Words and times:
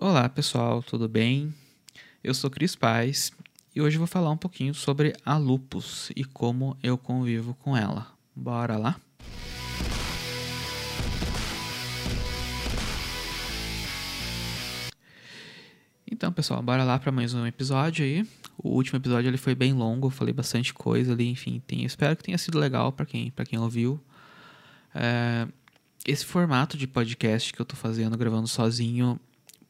Olá 0.00 0.28
pessoal, 0.28 0.80
tudo 0.80 1.08
bem? 1.08 1.52
Eu 2.22 2.32
sou 2.32 2.48
Cris 2.48 2.76
Paz 2.76 3.32
e 3.74 3.82
hoje 3.82 3.98
vou 3.98 4.06
falar 4.06 4.30
um 4.30 4.36
pouquinho 4.36 4.72
sobre 4.72 5.12
a 5.24 5.36
lupus 5.36 6.12
e 6.14 6.24
como 6.24 6.78
eu 6.84 6.96
convivo 6.96 7.52
com 7.54 7.76
ela. 7.76 8.06
Bora 8.32 8.76
lá? 8.76 8.94
Então, 16.08 16.32
pessoal, 16.32 16.62
bora 16.62 16.84
lá 16.84 16.96
para 16.96 17.10
mais 17.10 17.34
um 17.34 17.44
episódio 17.44 18.04
aí. 18.04 18.24
O 18.56 18.68
último 18.68 19.00
episódio 19.00 19.28
ele 19.28 19.36
foi 19.36 19.56
bem 19.56 19.72
longo, 19.72 20.06
eu 20.06 20.12
falei 20.12 20.32
bastante 20.32 20.72
coisa 20.72 21.12
ali, 21.12 21.28
enfim, 21.28 21.60
tem, 21.66 21.84
espero 21.84 22.16
que 22.16 22.22
tenha 22.22 22.38
sido 22.38 22.56
legal 22.56 22.92
para 22.92 23.04
quem, 23.04 23.32
quem 23.48 23.58
ouviu. 23.58 24.00
É, 24.94 25.48
esse 26.06 26.24
formato 26.24 26.76
de 26.76 26.86
podcast 26.86 27.52
que 27.52 27.60
eu 27.60 27.66
tô 27.66 27.74
fazendo, 27.74 28.16
gravando 28.16 28.46
sozinho, 28.46 29.18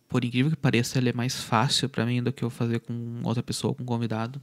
por 0.08 0.24
incrível 0.24 0.50
que 0.50 0.56
pareça, 0.56 0.98
ele 0.98 1.10
é 1.10 1.12
mais 1.12 1.42
fácil 1.42 1.88
para 1.88 2.06
mim 2.06 2.22
do 2.22 2.32
que 2.32 2.42
eu 2.42 2.50
fazer 2.50 2.80
com 2.80 3.20
outra 3.24 3.42
pessoa, 3.42 3.74
com 3.74 3.82
um 3.82 3.86
convidado. 3.86 4.40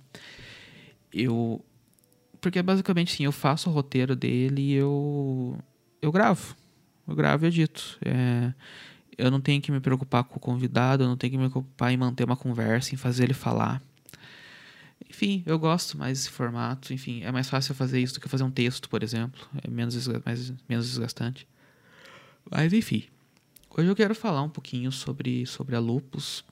Eu. 1.11 1.63
Porque 2.39 2.61
basicamente, 2.61 3.15
sim, 3.15 3.25
eu 3.25 3.31
faço 3.31 3.69
o 3.69 3.73
roteiro 3.73 4.15
dele 4.15 4.61
e 4.61 4.73
eu. 4.73 5.57
Eu 6.01 6.11
gravo. 6.11 6.55
Eu 7.07 7.15
gravo 7.15 7.45
e 7.45 7.47
edito. 7.47 7.97
É, 8.05 8.53
eu 9.17 9.31
não 9.31 9.41
tenho 9.41 9.61
que 9.61 9.71
me 9.71 9.79
preocupar 9.79 10.23
com 10.23 10.37
o 10.37 10.39
convidado, 10.39 11.03
eu 11.03 11.07
não 11.07 11.17
tenho 11.17 11.31
que 11.31 11.37
me 11.37 11.49
preocupar 11.49 11.91
em 11.91 11.97
manter 11.97 12.25
uma 12.25 12.37
conversa, 12.37 12.93
em 12.93 12.97
fazer 12.97 13.23
ele 13.23 13.33
falar. 13.33 13.81
Enfim, 15.09 15.43
eu 15.45 15.57
gosto 15.57 15.97
mais 15.97 16.19
desse 16.19 16.29
formato. 16.29 16.93
Enfim, 16.93 17.23
é 17.23 17.31
mais 17.31 17.49
fácil 17.49 17.73
fazer 17.73 17.99
isso 17.99 18.15
do 18.15 18.19
que 18.19 18.29
fazer 18.29 18.43
um 18.43 18.51
texto, 18.51 18.87
por 18.89 19.01
exemplo. 19.01 19.47
É 19.63 19.69
menos, 19.69 20.07
mais, 20.23 20.53
menos 20.69 20.87
desgastante. 20.87 21.47
Mas 22.51 22.71
enfim. 22.71 23.05
Hoje 23.77 23.89
eu 23.89 23.95
quero 23.95 24.15
falar 24.15 24.41
um 24.41 24.49
pouquinho 24.49 24.89
sobre, 24.89 25.45
sobre 25.45 25.75
a 25.75 25.79
lupus. 25.79 26.45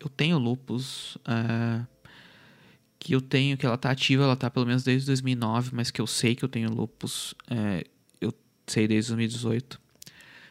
Eu 0.00 0.08
tenho 0.08 0.38
lupus. 0.38 1.16
Uh, 1.16 1.86
que 2.98 3.14
eu 3.14 3.20
tenho, 3.20 3.58
que 3.58 3.66
ela 3.66 3.76
tá 3.76 3.90
ativa, 3.90 4.22
ela 4.22 4.34
tá 4.34 4.48
pelo 4.48 4.64
menos 4.64 4.82
desde 4.82 5.06
2009, 5.08 5.72
mas 5.74 5.90
que 5.90 6.00
eu 6.00 6.06
sei 6.06 6.34
que 6.34 6.42
eu 6.42 6.48
tenho 6.48 6.72
lupus. 6.72 7.32
Uh, 7.50 7.86
eu 8.18 8.32
sei 8.66 8.88
desde 8.88 9.10
2018. 9.10 9.78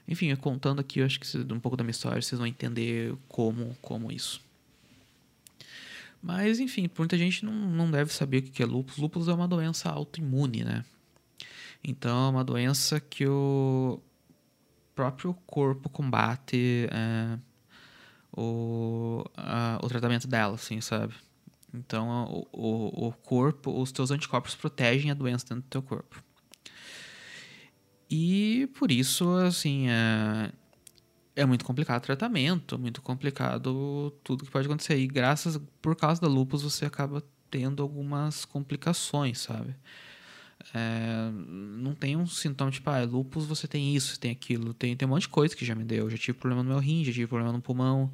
Enfim, 0.08 0.36
contando 0.36 0.82
aqui, 0.82 1.00
eu 1.00 1.06
acho 1.08 1.20
que 1.20 1.28
um 1.52 1.60
pouco 1.60 1.76
da 1.76 1.84
minha 1.84 1.90
história, 1.90 2.22
vocês 2.22 2.38
vão 2.38 2.46
entender 2.46 3.16
como, 3.28 3.76
como 3.82 4.12
isso. 4.12 4.40
Mas, 6.22 6.60
enfim, 6.60 6.88
muita 6.96 7.18
gente 7.18 7.44
não, 7.44 7.54
não 7.54 7.90
deve 7.90 8.14
saber 8.14 8.38
o 8.38 8.42
que 8.44 8.62
é 8.62 8.68
lupus. 8.68 8.98
Lupus 8.98 9.28
é 9.28 9.34
uma 9.34 9.48
doença 9.48 9.90
autoimune, 9.90 10.64
né? 10.64 10.86
Então, 11.84 12.28
é 12.28 12.30
uma 12.30 12.44
doença 12.44 13.00
que 13.00 13.26
o 13.26 14.00
próprio 14.96 15.34
corpo 15.46 15.90
combate 15.90 16.88
é, 16.92 17.38
o, 18.36 19.24
a, 19.36 19.80
o 19.82 19.88
tratamento 19.88 20.28
dela, 20.28 20.56
assim, 20.56 20.82
sabe? 20.82 21.14
Então, 21.74 22.46
o, 22.52 23.06
o, 23.06 23.08
o 23.08 23.12
corpo, 23.14 23.82
os 23.82 23.92
teus 23.92 24.12
anticorpos 24.12 24.56
protegem 24.56 25.10
a 25.12 25.14
doença 25.14 25.46
dentro 25.46 25.64
do 25.64 25.70
teu 25.70 25.82
corpo. 25.82 26.24
E 28.10 28.70
por 28.78 28.92
isso, 28.92 29.28
assim, 29.38 29.90
é, 29.90 30.52
é 31.36 31.46
muito 31.46 31.66
complicado 31.66 32.04
o 32.04 32.06
tratamento, 32.06 32.78
muito 32.78 33.02
complicado 33.02 34.12
tudo 34.24 34.46
que 34.46 34.52
pode 34.52 34.68
acontecer. 34.68 34.98
E 34.98 35.08
graças, 35.08 35.60
por 35.82 35.96
causa 35.96 36.22
da 36.22 36.28
lupus, 36.28 36.62
você 36.62 36.86
acaba 36.86 37.24
tendo 37.50 37.82
algumas 37.82 38.46
complicações, 38.46 39.40
sabe? 39.40 39.76
É, 40.74 41.30
não 41.32 41.94
tem 41.94 42.16
um 42.16 42.26
sintoma 42.26 42.72
tipo, 42.72 42.90
ah, 42.90 43.04
lupus 43.04 43.46
você 43.46 43.68
tem 43.68 43.96
isso, 43.96 44.20
tem 44.20 44.32
aquilo. 44.32 44.74
Tem, 44.74 44.96
tem 44.96 45.08
um 45.08 45.12
monte 45.12 45.24
de 45.24 45.30
coisa 45.30 45.56
que 45.56 45.66
já 45.66 45.76
me 45.76 45.84
deu. 45.84 46.06
Eu 46.06 46.10
já 46.10 46.18
tive 46.18 46.38
problema 46.38 46.64
no 46.64 46.70
meu 46.70 46.80
rim, 46.80 47.04
já 47.04 47.12
tive 47.12 47.28
problema 47.28 47.52
no 47.52 47.62
pulmão. 47.62 48.12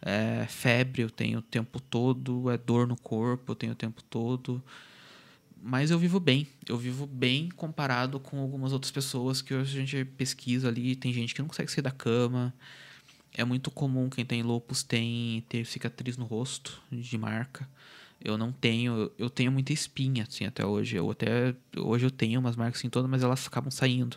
É, 0.00 0.46
febre 0.48 1.02
eu 1.02 1.10
tenho 1.10 1.38
o 1.38 1.42
tempo 1.42 1.80
todo, 1.80 2.50
é 2.50 2.58
dor 2.58 2.88
no 2.88 2.96
corpo 2.96 3.52
eu 3.52 3.54
tenho 3.54 3.72
o 3.72 3.76
tempo 3.76 4.02
todo 4.02 4.60
mas 5.62 5.92
eu 5.92 5.98
vivo 5.98 6.18
bem. 6.18 6.48
Eu 6.68 6.76
vivo 6.76 7.06
bem 7.06 7.48
comparado 7.50 8.18
com 8.18 8.40
algumas 8.40 8.72
outras 8.72 8.90
pessoas 8.90 9.40
que 9.40 9.54
hoje 9.54 9.78
a 9.78 9.80
gente 9.80 10.04
pesquisa 10.04 10.66
ali. 10.68 10.96
Tem 10.96 11.12
gente 11.12 11.32
que 11.32 11.40
não 11.40 11.46
consegue 11.46 11.70
sair 11.70 11.82
da 11.82 11.92
cama. 11.92 12.52
É 13.32 13.44
muito 13.44 13.70
comum 13.70 14.10
quem 14.10 14.24
tem 14.24 14.42
lupus 14.42 14.82
tem 14.82 15.44
ter 15.48 15.64
cicatriz 15.64 16.16
no 16.16 16.24
rosto 16.24 16.82
de 16.90 17.16
marca. 17.16 17.68
Eu 18.24 18.38
não 18.38 18.52
tenho, 18.52 19.10
eu 19.18 19.28
tenho 19.28 19.50
muita 19.50 19.72
espinha 19.72 20.24
assim 20.28 20.44
até 20.46 20.64
hoje. 20.64 20.96
Eu 20.96 21.10
até 21.10 21.54
hoje 21.76 22.06
eu 22.06 22.10
tenho 22.10 22.40
umas 22.40 22.56
marcas 22.56 22.78
assim 22.80 22.88
todas, 22.88 23.10
mas 23.10 23.22
elas 23.22 23.46
acabam 23.46 23.70
saindo. 23.70 24.16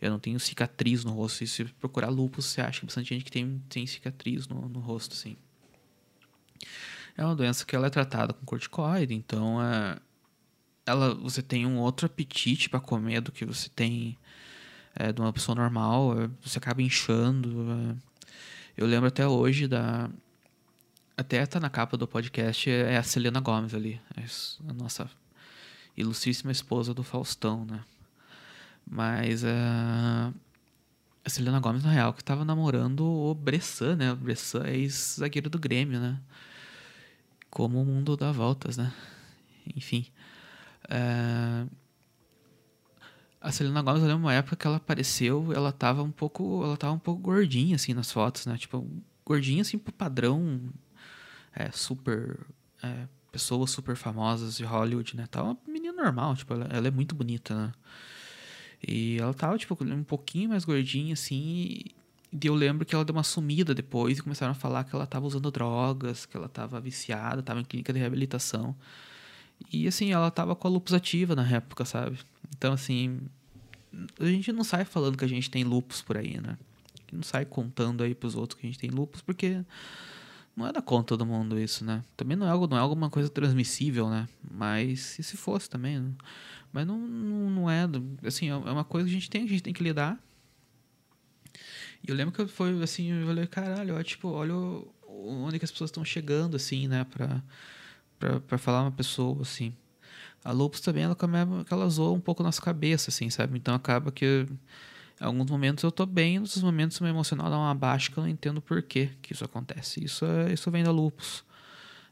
Eu 0.00 0.10
não 0.10 0.18
tenho 0.18 0.38
cicatriz 0.40 1.04
no 1.04 1.12
rosto. 1.12 1.44
E 1.44 1.46
se 1.46 1.64
procurar 1.64 2.08
lupus, 2.08 2.46
você 2.46 2.60
acha 2.60 2.80
que 2.80 2.86
bastante 2.86 3.08
gente 3.10 3.24
que 3.24 3.32
tem, 3.32 3.62
tem 3.68 3.86
cicatriz 3.86 4.48
no, 4.48 4.68
no 4.68 4.80
rosto 4.80 5.14
assim. 5.14 5.36
É 7.16 7.24
uma 7.24 7.36
doença 7.36 7.64
que 7.66 7.76
ela 7.76 7.88
é 7.88 7.90
tratada 7.90 8.32
com 8.32 8.44
corticoide, 8.46 9.14
então 9.14 9.62
é 9.62 9.98
ela, 10.86 11.14
você 11.14 11.42
tem 11.42 11.66
um 11.66 11.78
outro 11.78 12.06
apetite 12.06 12.68
para 12.68 12.80
comer 12.80 13.20
do 13.20 13.32
que 13.32 13.44
você 13.44 13.68
tem 13.68 14.18
é, 14.94 15.12
de 15.12 15.20
uma 15.20 15.32
pessoa 15.32 15.54
normal. 15.54 16.20
É, 16.20 16.30
você 16.42 16.58
acaba 16.58 16.82
inchando. 16.82 17.66
É. 17.72 17.96
Eu 18.76 18.86
lembro 18.86 19.08
até 19.08 19.26
hoje 19.26 19.68
da. 19.68 20.10
Até 21.22 21.46
tá 21.46 21.60
na 21.60 21.70
capa 21.70 21.96
do 21.96 22.08
podcast, 22.08 22.68
é 22.68 22.96
a 22.96 23.02
Selena 23.04 23.38
Gomes 23.38 23.74
ali. 23.74 24.00
É 24.16 24.24
a 24.68 24.72
nossa 24.72 25.08
ilustríssima 25.96 26.50
esposa 26.50 26.92
do 26.92 27.04
Faustão, 27.04 27.64
né? 27.64 27.80
Mas 28.84 29.44
a. 29.44 30.32
A 31.24 31.30
Selena 31.30 31.60
Gomes, 31.60 31.84
na 31.84 31.92
real, 31.92 32.12
que 32.12 32.24
tava 32.24 32.44
namorando 32.44 33.04
o 33.04 33.32
Bressan, 33.36 33.94
né? 33.94 34.12
O 34.12 34.16
Bressan 34.16 34.64
é 34.64 34.74
ex-zagueiro 34.74 35.48
do 35.48 35.60
Grêmio, 35.60 36.00
né? 36.00 36.20
Como 37.48 37.80
o 37.80 37.84
mundo 37.84 38.16
dá 38.16 38.32
voltas, 38.32 38.76
né? 38.76 38.92
Enfim. 39.76 40.06
É... 40.90 41.64
A 43.40 43.52
Selena 43.52 43.80
Gomez, 43.80 44.02
eu 44.02 44.08
lembro 44.08 44.24
uma 44.24 44.34
época 44.34 44.56
que 44.56 44.66
ela 44.66 44.78
apareceu, 44.78 45.52
ela 45.52 45.70
tava 45.70 46.02
um 46.02 46.10
pouco, 46.10 46.64
ela 46.64 46.76
tava 46.76 46.94
um 46.94 46.98
pouco 46.98 47.22
gordinha, 47.22 47.76
assim, 47.76 47.94
nas 47.94 48.10
fotos, 48.10 48.44
né? 48.44 48.58
Tipo, 48.58 48.84
gordinha, 49.24 49.62
assim, 49.62 49.78
pro 49.78 49.92
padrão 49.92 50.72
é, 51.54 51.70
super... 51.70 52.40
É, 52.82 53.06
pessoas 53.30 53.70
super 53.70 53.96
famosas 53.96 54.58
de 54.58 54.64
Hollywood, 54.64 55.16
né? 55.16 55.26
Tava 55.26 55.48
uma 55.48 55.58
menina 55.66 56.02
normal, 56.02 56.36
tipo, 56.36 56.52
ela, 56.52 56.66
ela, 56.70 56.88
é 56.88 56.90
muito 56.90 57.14
bonita, 57.14 57.54
né? 57.54 57.72
E 58.86 59.16
ela 59.18 59.32
tava, 59.32 59.56
tipo, 59.56 59.76
um 59.82 60.04
pouquinho 60.04 60.50
mais 60.50 60.66
gordinha, 60.66 61.14
assim, 61.14 61.84
e 62.32 62.46
eu 62.46 62.54
lembro 62.54 62.86
que 62.86 62.94
ela 62.94 63.04
deu 63.04 63.14
uma 63.14 63.22
sumida 63.22 63.74
depois 63.74 64.18
e 64.18 64.22
começaram 64.22 64.52
a 64.52 64.54
falar 64.54 64.84
que 64.84 64.94
ela 64.94 65.06
tava 65.06 65.26
usando 65.26 65.50
drogas, 65.50 66.24
que 66.24 66.36
ela 66.36 66.48
tava 66.48 66.80
viciada, 66.80 67.42
tava 67.42 67.60
em 67.60 67.64
clínica 67.64 67.92
de 67.92 67.98
reabilitação. 67.98 68.74
E 69.70 69.86
assim, 69.86 70.12
ela 70.12 70.30
tava 70.30 70.56
com 70.56 70.66
a 70.66 70.70
lupus 70.70 70.94
ativa 70.94 71.36
na 71.36 71.46
época, 71.46 71.84
sabe? 71.84 72.18
Então, 72.56 72.72
assim, 72.72 73.20
a 74.18 74.24
gente 74.24 74.50
não 74.50 74.64
sai 74.64 74.84
falando 74.84 75.18
que 75.18 75.24
a 75.24 75.28
gente 75.28 75.50
tem 75.50 75.62
lupus 75.62 76.00
por 76.00 76.16
aí, 76.16 76.40
né? 76.40 76.56
Não 77.12 77.22
sai 77.22 77.44
contando 77.44 78.02
aí 78.02 78.14
pros 78.14 78.34
outros 78.34 78.58
que 78.58 78.66
a 78.66 78.70
gente 78.70 78.78
tem 78.78 78.90
lupus, 78.90 79.20
porque 79.20 79.62
não 80.56 80.66
é 80.66 80.72
da 80.72 80.82
conta 80.82 81.16
do 81.16 81.24
mundo 81.24 81.58
isso, 81.58 81.84
né? 81.84 82.04
Também 82.16 82.36
não 82.36 82.46
é, 82.46 82.50
algo, 82.50 82.66
não 82.66 82.76
é 82.76 82.80
alguma 82.80 83.08
coisa 83.10 83.28
transmissível, 83.28 84.08
né? 84.10 84.28
Mas 84.50 85.18
e 85.18 85.22
se 85.22 85.36
fosse 85.36 85.68
também, 85.68 85.98
né? 85.98 86.12
Mas 86.72 86.86
não, 86.86 86.98
não, 86.98 87.50
não 87.50 87.70
é, 87.70 87.86
assim, 88.24 88.48
é 88.48 88.54
uma 88.56 88.84
coisa 88.84 89.06
que 89.08 89.14
a 89.14 89.18
gente 89.18 89.30
tem, 89.30 89.44
a 89.44 89.48
gente 89.48 89.62
tem 89.62 89.72
que 89.72 89.82
lidar. 89.82 90.18
E 92.02 92.10
eu 92.10 92.14
lembro 92.14 92.32
que 92.32 92.46
foi 92.46 92.82
assim, 92.82 93.12
eu 93.12 93.26
falei, 93.26 93.46
caralho, 93.46 94.02
tipo, 94.02 94.28
olha 94.28 94.54
onde 95.06 95.58
que 95.58 95.64
as 95.64 95.70
pessoas 95.70 95.88
estão 95.90 96.04
chegando, 96.04 96.56
assim, 96.56 96.88
né, 96.88 97.04
pra 97.04 97.42
para 98.46 98.58
falar 98.58 98.82
uma 98.82 98.92
pessoa, 98.92 99.42
assim. 99.42 99.74
A 100.44 100.52
lupus 100.52 100.80
também, 100.80 101.04
ela, 101.04 101.16
ela 101.70 101.88
zoa 101.88 102.12
um 102.12 102.20
pouco 102.20 102.42
nossa 102.42 102.60
cabeça, 102.60 103.10
assim, 103.10 103.30
sabe? 103.30 103.58
Então 103.58 103.74
acaba 103.74 104.10
que 104.10 104.46
alguns 105.22 105.50
momentos 105.50 105.84
eu 105.84 105.92
tô 105.92 106.04
bem, 106.04 106.34
em 106.34 106.38
outros 106.38 106.62
momentos 106.62 106.98
meu 107.00 107.10
emocional 107.10 107.48
dá 107.48 107.56
uma 107.56 107.74
baixa 107.74 108.10
que 108.10 108.18
eu 108.18 108.22
não 108.22 108.30
entendo 108.30 108.60
por 108.60 108.82
que 108.82 109.10
que 109.22 109.32
isso 109.32 109.44
acontece. 109.44 110.04
Isso, 110.04 110.24
é, 110.24 110.52
isso 110.52 110.70
vem 110.70 110.84
da 110.84 110.90
lupus. 110.90 111.44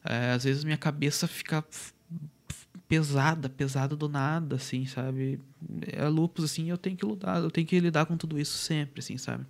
É, 0.04 0.32
às 0.32 0.44
vezes 0.44 0.64
minha 0.64 0.78
cabeça 0.78 1.26
fica 1.26 1.64
pesada, 2.88 3.48
pesada 3.48 3.94
do 3.94 4.08
nada, 4.08 4.56
assim, 4.56 4.86
sabe? 4.86 5.40
É 5.92 6.08
lupus, 6.08 6.44
assim, 6.44 6.70
eu 6.70 6.78
tenho 6.78 6.96
que 6.96 7.04
lutar, 7.04 7.42
eu 7.42 7.50
tenho 7.50 7.66
que 7.66 7.78
lidar 7.78 8.06
com 8.06 8.16
tudo 8.16 8.38
isso 8.38 8.56
sempre, 8.58 9.00
assim, 9.00 9.16
sabe? 9.18 9.46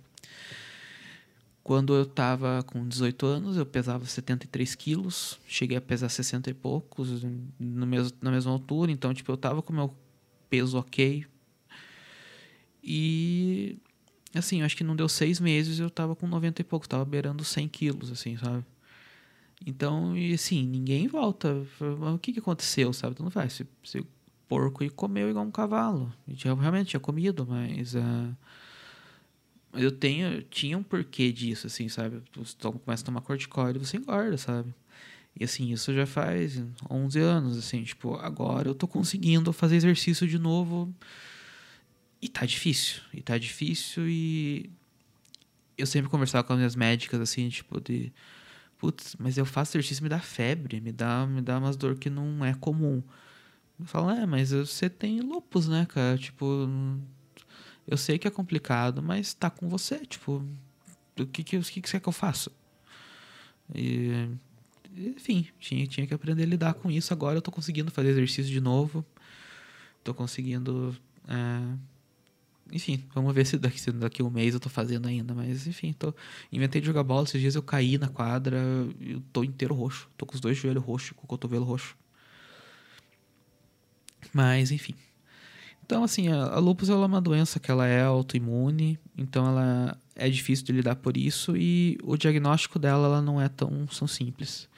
Quando 1.63 1.95
eu 1.95 2.03
estava 2.03 2.63
com 2.63 2.87
18 2.87 3.25
anos, 3.25 3.57
eu 3.57 3.65
pesava 3.65 4.05
73 4.05 4.75
quilos, 4.75 5.39
cheguei 5.47 5.77
a 5.77 5.81
pesar 5.81 6.09
60 6.09 6.49
e 6.49 6.53
poucos 6.53 7.23
no 7.59 7.85
mesmo, 7.85 8.17
na 8.21 8.31
mesma 8.31 8.51
altura, 8.51 8.91
então, 8.91 9.13
tipo, 9.13 9.31
eu 9.31 9.37
tava 9.37 9.61
com 9.61 9.71
meu 9.71 9.95
peso 10.49 10.77
ok. 10.77 11.25
E, 12.83 13.77
assim, 14.33 14.59
eu 14.59 14.65
acho 14.65 14.75
que 14.75 14.83
não 14.83 14.95
deu 14.95 15.07
seis 15.07 15.39
meses, 15.39 15.79
eu 15.79 15.89
tava 15.89 16.15
com 16.15 16.27
90 16.27 16.61
e 16.61 16.63
poucos, 16.65 16.87
tava 16.87 17.05
beirando 17.05 17.43
100 17.43 17.67
quilos, 17.67 18.11
assim, 18.11 18.37
sabe? 18.37 18.65
Então, 19.65 20.17
e 20.17 20.33
assim, 20.33 20.65
ninguém 20.65 21.07
volta. 21.07 21.63
O 22.13 22.17
que 22.17 22.33
que 22.33 22.39
aconteceu, 22.39 22.91
sabe? 22.93 23.15
Tu 23.15 23.23
não 23.23 23.29
vai. 23.29 23.49
Se, 23.49 23.65
se 23.83 24.03
porco 24.47 24.83
e 24.83 24.89
comeu 24.89 25.29
igual 25.29 25.45
um 25.45 25.51
cavalo. 25.51 26.11
Gente 26.27 26.45
realmente 26.45 26.89
tinha 26.89 26.99
comido, 26.99 27.45
mas. 27.47 27.93
Uh, 27.93 28.35
eu 29.73 29.91
tenho, 29.91 30.33
eu 30.33 30.41
tinha 30.43 30.77
um 30.77 30.83
porquê 30.83 31.31
disso, 31.31 31.67
assim, 31.67 31.87
sabe? 31.87 32.21
Você 32.35 32.55
começa 32.59 33.03
a 33.03 33.05
tomar 33.05 33.21
corticoide 33.21 33.79
e 33.79 33.85
você 33.85 33.97
engorda, 33.97 34.37
sabe? 34.37 34.73
E 35.39 35.45
assim, 35.45 35.71
isso 35.71 35.93
já 35.93 36.05
faz 36.05 36.61
11 36.89 37.19
anos, 37.19 37.57
assim, 37.57 37.83
tipo, 37.83 38.15
agora 38.15 38.67
eu 38.67 38.75
tô 38.75 38.87
conseguindo 38.87 39.53
fazer 39.53 39.77
exercício 39.77 40.27
de 40.27 40.37
novo 40.37 40.93
e 42.21 42.29
tá 42.29 42.45
difícil, 42.45 43.01
e 43.13 43.21
tá 43.21 43.37
difícil 43.37 44.07
e 44.07 44.69
eu 45.77 45.85
sempre 45.85 46.09
conversava 46.09 46.43
com 46.43 46.53
as 46.53 46.59
minhas 46.59 46.75
médicas, 46.75 47.19
assim, 47.19 47.49
tipo, 47.49 47.79
de 47.81 48.13
putz, 48.77 49.15
mas 49.19 49.37
eu 49.37 49.45
faço 49.45 49.77
exercício 49.77 50.03
me 50.03 50.09
dá 50.09 50.19
febre, 50.19 50.81
me 50.81 50.91
dá, 50.91 51.25
me 51.25 51.41
dá 51.41 51.57
umas 51.59 51.75
dor 51.75 51.97
que 51.97 52.09
não 52.09 52.43
é 52.43 52.53
comum. 52.53 53.03
Eu 53.79 53.85
falo, 53.85 54.11
é, 54.11 54.25
mas 54.25 54.51
você 54.51 54.89
tem 54.89 55.21
lupus, 55.21 55.67
né, 55.67 55.85
cara? 55.87 56.17
Tipo, 56.17 56.69
eu 57.87 57.97
sei 57.97 58.17
que 58.17 58.27
é 58.27 58.31
complicado, 58.31 59.01
mas 59.01 59.33
tá 59.33 59.49
com 59.49 59.67
você, 59.67 60.05
tipo, 60.05 60.45
o 61.19 61.25
que 61.25 61.43
que, 61.43 61.57
o 61.57 61.61
que, 61.61 61.81
que 61.81 61.89
você 61.89 61.97
quer 61.97 62.03
que 62.03 62.09
eu 62.09 62.13
faça? 62.13 62.51
E, 63.73 64.29
enfim, 64.95 65.47
tinha, 65.59 65.87
tinha 65.87 66.07
que 66.07 66.13
aprender 66.13 66.43
a 66.43 66.47
lidar 66.47 66.73
com 66.73 66.91
isso. 66.91 67.13
Agora 67.13 67.37
eu 67.37 67.41
tô 67.41 67.51
conseguindo 67.51 67.91
fazer 67.91 68.09
exercício 68.09 68.51
de 68.51 68.59
novo. 68.59 69.05
Tô 70.03 70.13
conseguindo. 70.13 70.95
É... 71.27 71.77
Enfim, 72.71 73.03
vamos 73.13 73.33
ver 73.33 73.45
se 73.45 73.57
daqui, 73.57 73.79
se 73.79 73.91
daqui 73.91 74.23
um 74.23 74.29
mês 74.29 74.53
eu 74.53 74.59
tô 74.59 74.69
fazendo 74.69 75.07
ainda. 75.07 75.33
Mas 75.33 75.67
enfim, 75.67 75.93
tô... 75.93 76.13
inventei 76.51 76.81
de 76.81 76.87
jogar 76.87 77.03
bola. 77.03 77.23
Esses 77.23 77.41
dias 77.41 77.55
eu 77.55 77.63
caí 77.63 77.97
na 77.97 78.07
quadra. 78.07 78.57
Eu 78.99 79.21
tô 79.33 79.43
inteiro 79.43 79.73
roxo. 79.73 80.09
Tô 80.17 80.25
com 80.25 80.35
os 80.35 80.41
dois 80.41 80.57
joelhos 80.57 80.83
roxos, 80.83 81.11
com 81.11 81.23
o 81.23 81.27
cotovelo 81.27 81.65
roxo. 81.65 81.95
Mas 84.33 84.71
enfim. 84.71 84.95
Então, 85.85 86.03
assim, 86.03 86.29
a, 86.29 86.53
a 86.53 86.59
lupus 86.59 86.89
é 86.89 86.95
uma 86.95 87.19
doença 87.19 87.59
que 87.59 87.69
ela 87.69 87.85
é 87.85 88.03
autoimune, 88.03 88.97
então 89.17 89.45
ela 89.45 89.97
é 90.15 90.29
difícil 90.29 90.65
de 90.65 90.71
lidar 90.71 90.95
por 90.95 91.17
isso 91.17 91.57
e 91.57 91.97
o 92.01 92.15
diagnóstico 92.15 92.79
dela 92.79 93.07
ela 93.07 93.21
não 93.21 93.41
é 93.41 93.49
tão, 93.49 93.85
tão 93.87 94.07
simples. 94.07 94.69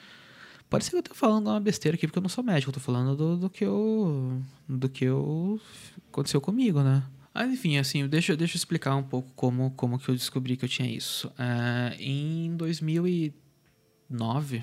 Ser 0.80 0.90
que 0.90 0.96
eu 0.96 1.00
esteja 1.00 1.14
falando 1.14 1.48
uma 1.48 1.60
besteira 1.60 1.94
aqui, 1.94 2.06
porque 2.06 2.18
eu 2.18 2.22
não 2.22 2.28
sou 2.28 2.42
médico, 2.42 2.70
eu 2.70 2.74
tô 2.74 2.80
falando 2.80 3.14
do, 3.16 3.36
do 3.36 3.50
que 3.50 3.64
eu. 3.64 4.40
do 4.68 4.88
que 4.88 5.04
eu. 5.04 5.60
aconteceu 6.08 6.40
comigo, 6.40 6.82
né? 6.82 7.04
Mas 7.34 7.50
enfim, 7.50 7.78
assim, 7.78 8.06
deixa, 8.06 8.36
deixa 8.36 8.54
eu 8.54 8.58
explicar 8.58 8.94
um 8.94 9.02
pouco 9.02 9.28
como, 9.34 9.72
como 9.72 9.98
que 9.98 10.08
eu 10.08 10.14
descobri 10.14 10.56
que 10.56 10.64
eu 10.64 10.68
tinha 10.68 10.88
isso. 10.88 11.26
Uh, 11.30 11.96
em 11.98 12.56
2009, 12.56 14.62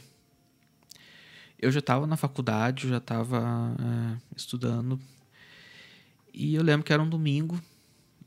eu 1.59 1.69
já 1.69 1.79
estava 1.79 2.07
na 2.07 2.15
faculdade, 2.15 2.87
já 2.87 2.95
estava 2.97 3.41
uh, 3.41 4.17
estudando. 4.37 4.97
E 6.33 6.55
eu 6.55 6.63
lembro 6.63 6.85
que 6.85 6.93
era 6.93 7.03
um 7.03 7.09
domingo, 7.09 7.61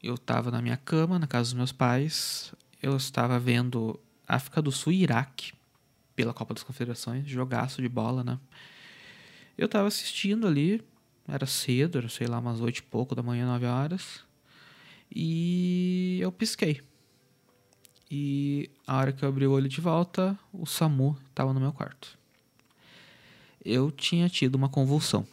eu 0.03 0.17
estava 0.17 0.51
na 0.51 0.61
minha 0.61 0.77
cama, 0.77 1.19
na 1.19 1.27
casa 1.27 1.45
dos 1.45 1.55
meus 1.55 1.73
pais, 1.73 2.53
eu 2.83 2.95
estava 2.99 3.41
vendo 3.41 3.99
África 4.29 4.61
do 4.61 4.71
Sul 4.71 4.93
e 4.93 5.05
Iraque 5.05 5.55
pela 6.15 6.35
Copa 6.35 6.53
das 6.53 6.63
Confederações, 6.63 7.27
jogaço 7.27 7.81
de 7.81 7.89
bola, 7.89 8.23
né? 8.23 8.39
Eu 9.57 9.71
tava 9.71 9.89
assistindo 9.89 10.47
ali, 10.47 10.83
era 11.27 11.47
cedo, 11.47 11.97
era 11.97 12.11
sei 12.11 12.27
lá, 12.27 12.39
umas 12.39 12.61
oito 12.61 12.81
e 12.81 12.83
pouco 12.83 13.15
da 13.15 13.23
manhã, 13.23 13.47
nove 13.47 13.65
horas, 13.65 14.23
e 15.15 16.19
eu 16.21 16.33
pisquei. 16.33 16.81
E 18.11 18.71
a 18.87 18.97
hora 18.97 19.13
que 19.13 19.25
eu 19.25 19.29
abri 19.29 19.47
o 19.47 19.53
olho 19.53 19.69
de 19.69 19.81
volta, 19.81 20.39
o 20.53 20.67
SAMU 20.67 21.17
tava 21.35 21.53
no 21.53 21.61
meu 21.61 21.73
quarto. 21.73 22.19
Eu 23.65 23.91
tinha 23.91 24.29
tido 24.29 24.57
uma 24.57 24.69
convulsão. 24.69 25.27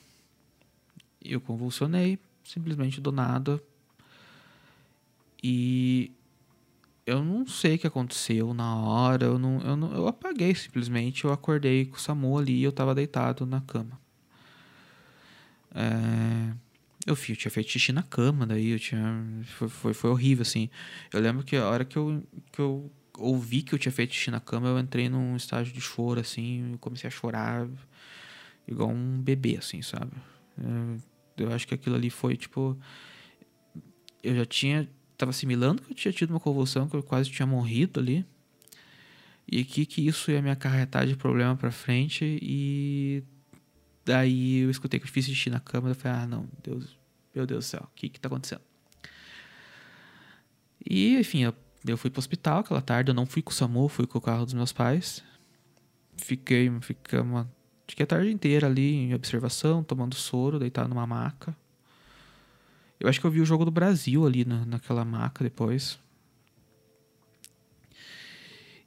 Eu 1.24 1.42
convulsionei, 1.42 2.18
simplesmente 2.44 3.01
do 3.01 3.12
nada. 3.12 3.62
E 5.44 6.12
eu 7.06 7.24
não 7.24 7.45
sei 7.48 7.75
o 7.75 7.80
que 7.80 7.88
aconteceu 7.88 8.54
na 8.54 8.75
hora, 8.75 9.25
eu 9.25 9.39
não, 9.39 9.60
eu 9.62 9.75
não, 9.75 9.94
eu 9.94 10.07
apaguei 10.07 10.54
simplesmente, 10.56 11.25
eu 11.25 11.34
acordei 11.34 11.86
com 11.86 11.98
o 11.98 12.00
Samu 12.00 12.38
ali 12.38 12.60
e 12.60 12.63
eu 12.63 12.72
tava 12.72 12.95
deitado 12.95 13.45
na 13.45 13.60
cama. 13.62 14.00
É, 15.74 16.54
eu, 17.06 17.18
eu 17.30 17.36
tinha 17.36 17.51
feito 17.51 17.69
xixi 17.69 17.92
na 17.92 18.03
cama, 18.03 18.45
daí 18.45 18.69
eu 18.69 18.80
tinha, 18.80 19.25
foi, 19.57 19.69
foi, 19.69 19.94
foi, 19.94 20.09
horrível, 20.09 20.44
assim. 20.44 20.69
Eu 21.13 21.19
lembro 21.19 21.44
que 21.44 21.56
a 21.56 21.68
hora 21.68 21.86
que 21.86 21.98
eu, 21.98 22.24
que 22.51 22.59
eu 22.59 22.92
ouvi 23.18 23.62
que 23.62 23.74
eu 23.74 23.80
tinha 23.80 23.92
feito 23.92 24.13
xixi 24.13 24.31
na 24.31 24.39
cama, 24.39 24.69
eu 24.69 24.80
entrei 24.80 25.09
num 25.09 25.36
estágio 25.36 25.74
de 25.74 25.81
choro, 25.81 26.19
assim, 26.19 26.77
comecei 26.80 27.07
a 27.07 27.12
chorar 27.12 27.68
igual 28.68 28.89
um 28.89 29.21
bebê, 29.21 29.57
assim, 29.57 29.81
sabe? 29.81 30.12
Eu, 30.57 31.45
eu 31.45 31.53
acho 31.53 31.68
que 31.68 31.74
aquilo 31.74 31.95
ali 31.95 32.09
foi, 32.09 32.38
tipo, 32.38 32.77
eu 34.24 34.36
já 34.36 34.45
tinha 34.45 34.88
estava 35.21 35.30
assimilando 35.30 35.81
que 35.81 35.92
eu 35.92 35.95
tinha 35.95 36.12
tido 36.12 36.31
uma 36.31 36.39
convulsão, 36.39 36.89
que 36.89 36.95
eu 36.95 37.03
quase 37.03 37.30
tinha 37.30 37.45
morrido 37.45 38.00
ali. 38.00 38.25
E 39.48 39.63
que, 39.63 39.86
que 39.86 40.06
isso 40.07 40.31
ia 40.31 40.42
me 40.42 40.50
acarretar 40.50 41.06
de 41.06 41.15
problema 41.15 41.56
para 41.56 41.71
frente. 41.71 42.39
E 42.42 43.24
daí 44.06 44.59
eu 44.59 44.69
escutei 44.69 45.00
que 45.00 45.06
eu 45.06 45.12
fiz 45.12 45.25
xixi 45.25 45.50
na 45.50 45.59
cama. 45.59 45.89
Eu 45.89 45.95
falei, 45.95 46.18
ah, 46.19 46.27
não, 46.27 46.48
Deus, 46.63 46.98
meu 47.33 47.45
Deus 47.45 47.65
do 47.65 47.68
céu, 47.68 47.83
o 47.83 47.95
que 47.95 48.09
que 48.09 48.19
tá 48.19 48.27
acontecendo? 48.27 48.62
E, 50.88 51.18
enfim, 51.18 51.44
eu, 51.44 51.53
eu 51.86 51.98
fui 51.98 52.09
pro 52.09 52.19
hospital 52.19 52.59
aquela 52.59 52.81
tarde. 52.81 53.12
Eu 53.12 53.15
não 53.15 53.25
fui 53.25 53.42
com 53.42 53.51
o 53.51 53.53
SAMU, 53.53 53.88
fui 53.88 54.07
com 54.07 54.18
o 54.18 54.21
carro 54.21 54.45
dos 54.45 54.53
meus 54.53 54.71
pais. 54.71 55.24
Fiquei, 56.18 56.71
ficamos, 56.81 57.48
fiquei 57.88 58.03
a 58.03 58.07
tarde 58.07 58.31
inteira 58.31 58.68
ali 58.68 58.94
em 58.94 59.13
observação, 59.13 59.83
tomando 59.83 60.15
soro, 60.15 60.59
deitado 60.59 60.89
numa 60.89 61.07
maca. 61.07 61.56
Eu 63.00 63.09
acho 63.09 63.19
que 63.19 63.25
eu 63.25 63.31
vi 63.31 63.42
o 63.42 63.45
jogo 63.45 63.65
do 63.65 63.71
Brasil 63.71 64.25
ali 64.25 64.45
na, 64.45 64.65
naquela 64.65 65.03
maca 65.03 65.44
depois. 65.44 66.00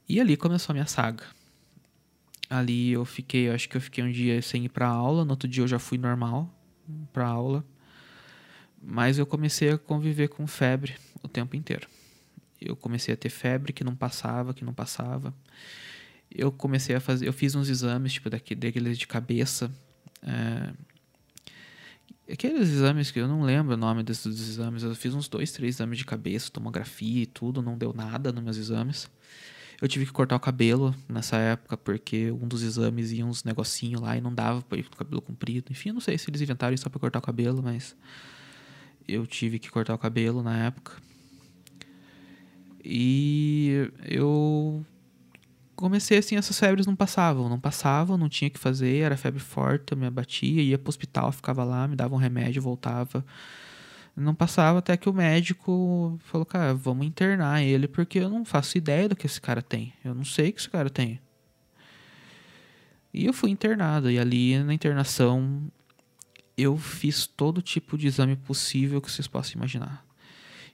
E 0.07 0.21
ali 0.21 0.37
começou 0.37 0.71
a 0.71 0.75
minha 0.75 0.85
saga. 0.85 1.23
Ali 2.49 2.91
eu 2.91 3.03
fiquei, 3.05 3.47
eu 3.49 3.53
acho 3.53 3.67
que 3.67 3.77
eu 3.77 3.81
fiquei 3.81 4.03
um 4.03 4.11
dia 4.11 4.41
sem 4.41 4.65
ir 4.65 4.69
pra 4.69 4.87
aula, 4.87 5.25
no 5.25 5.31
outro 5.31 5.47
dia 5.47 5.63
eu 5.63 5.67
já 5.67 5.79
fui 5.79 5.97
normal 5.97 6.53
pra 7.11 7.27
aula. 7.27 7.65
Mas 8.81 9.17
eu 9.17 9.25
comecei 9.25 9.71
a 9.71 9.77
conviver 9.77 10.27
com 10.27 10.45
febre 10.45 10.95
o 11.23 11.27
tempo 11.27 11.55
inteiro. 11.55 11.87
Eu 12.61 12.75
comecei 12.75 13.13
a 13.13 13.17
ter 13.17 13.29
febre 13.29 13.73
que 13.73 13.83
não 13.83 13.95
passava, 13.95 14.53
que 14.53 14.63
não 14.63 14.73
passava. 14.73 15.33
Eu 16.29 16.51
comecei 16.51 16.95
a 16.95 16.99
fazer, 16.99 17.27
eu 17.27 17.33
fiz 17.33 17.55
uns 17.55 17.69
exames, 17.69 18.13
tipo, 18.13 18.29
daqui, 18.29 18.53
daqueles 18.53 18.97
de 18.97 19.07
cabeça. 19.07 19.71
É, 20.21 20.73
Aqueles 22.31 22.69
exames 22.69 23.11
que 23.11 23.19
eu 23.19 23.27
não 23.27 23.43
lembro 23.43 23.75
o 23.75 23.77
nome 23.77 24.01
desses 24.01 24.39
exames, 24.49 24.81
eu 24.81 24.95
fiz 24.95 25.13
uns 25.13 25.27
dois, 25.27 25.51
três 25.51 25.75
exames 25.75 25.99
de 25.99 26.05
cabeça, 26.05 26.49
tomografia 26.51 27.21
e 27.21 27.25
tudo, 27.27 27.61
não 27.61 27.77
deu 27.77 27.93
nada 27.93 28.31
nos 28.31 28.43
meus 28.43 28.57
exames. 28.57 29.07
Eu 29.81 29.87
tive 29.87 30.05
que 30.05 30.11
cortar 30.11 30.35
o 30.35 30.39
cabelo 30.39 30.95
nessa 31.07 31.37
época, 31.37 31.75
porque 31.75 32.31
um 32.31 32.47
dos 32.47 32.63
exames 32.63 33.11
ia 33.11 33.25
uns 33.25 33.43
negocinho 33.43 33.99
lá 33.99 34.15
e 34.15 34.21
não 34.21 34.33
dava 34.33 34.61
pra 34.61 34.77
ir 34.77 34.83
com 34.83 34.95
o 34.95 34.97
cabelo 34.97 35.21
comprido. 35.21 35.71
Enfim, 35.71 35.89
eu 35.89 35.93
não 35.93 36.01
sei 36.01 36.17
se 36.17 36.29
eles 36.29 36.41
inventaram 36.41 36.73
isso 36.73 36.83
só 36.83 36.89
pra 36.89 36.99
cortar 36.99 37.19
o 37.19 37.21
cabelo, 37.21 37.61
mas 37.61 37.95
eu 39.07 39.27
tive 39.27 39.59
que 39.59 39.69
cortar 39.69 39.93
o 39.93 39.97
cabelo 39.97 40.41
na 40.41 40.65
época. 40.65 40.93
E 42.83 43.89
eu 44.05 44.85
comecei 45.75 46.17
assim, 46.17 46.35
essas 46.37 46.57
febres 46.57 46.85
não 46.85 46.95
passavam, 46.95 47.49
não 47.49 47.59
passavam, 47.59 48.17
não 48.17 48.29
tinha 48.29 48.49
que 48.49 48.59
fazer, 48.59 48.97
era 48.97 49.17
febre 49.17 49.39
forte, 49.39 49.91
eu 49.91 49.97
me 49.97 50.05
abatia, 50.05 50.61
ia 50.61 50.77
pro 50.77 50.89
hospital, 50.89 51.31
ficava 51.31 51.63
lá, 51.63 51.87
me 51.87 51.95
dava 51.95 52.15
um 52.15 52.17
remédio, 52.17 52.61
voltava. 52.61 53.25
Não 54.15 54.33
passava 54.33 54.79
até 54.79 54.95
que 54.95 55.09
o 55.09 55.13
médico 55.13 56.17
falou, 56.23 56.45
cara, 56.45 56.73
vamos 56.73 57.05
internar 57.05 57.61
ele, 57.61 57.87
porque 57.87 58.19
eu 58.19 58.29
não 58.29 58.45
faço 58.45 58.77
ideia 58.77 59.09
do 59.09 59.15
que 59.15 59.25
esse 59.25 59.41
cara 59.41 59.61
tem. 59.61 59.93
Eu 60.03 60.15
não 60.15 60.23
sei 60.23 60.49
o 60.49 60.53
que 60.53 60.59
esse 60.59 60.69
cara 60.69 60.89
tem. 60.89 61.19
E 63.13 63.25
eu 63.25 63.33
fui 63.33 63.49
internado, 63.49 64.09
e 64.09 64.17
ali 64.17 64.57
na 64.59 64.73
internação 64.73 65.69
eu 66.57 66.77
fiz 66.77 67.27
todo 67.27 67.61
tipo 67.61 67.97
de 67.97 68.07
exame 68.07 68.35
possível 68.37 69.01
que 69.01 69.11
vocês 69.11 69.27
possam 69.27 69.57
imaginar. 69.57 70.05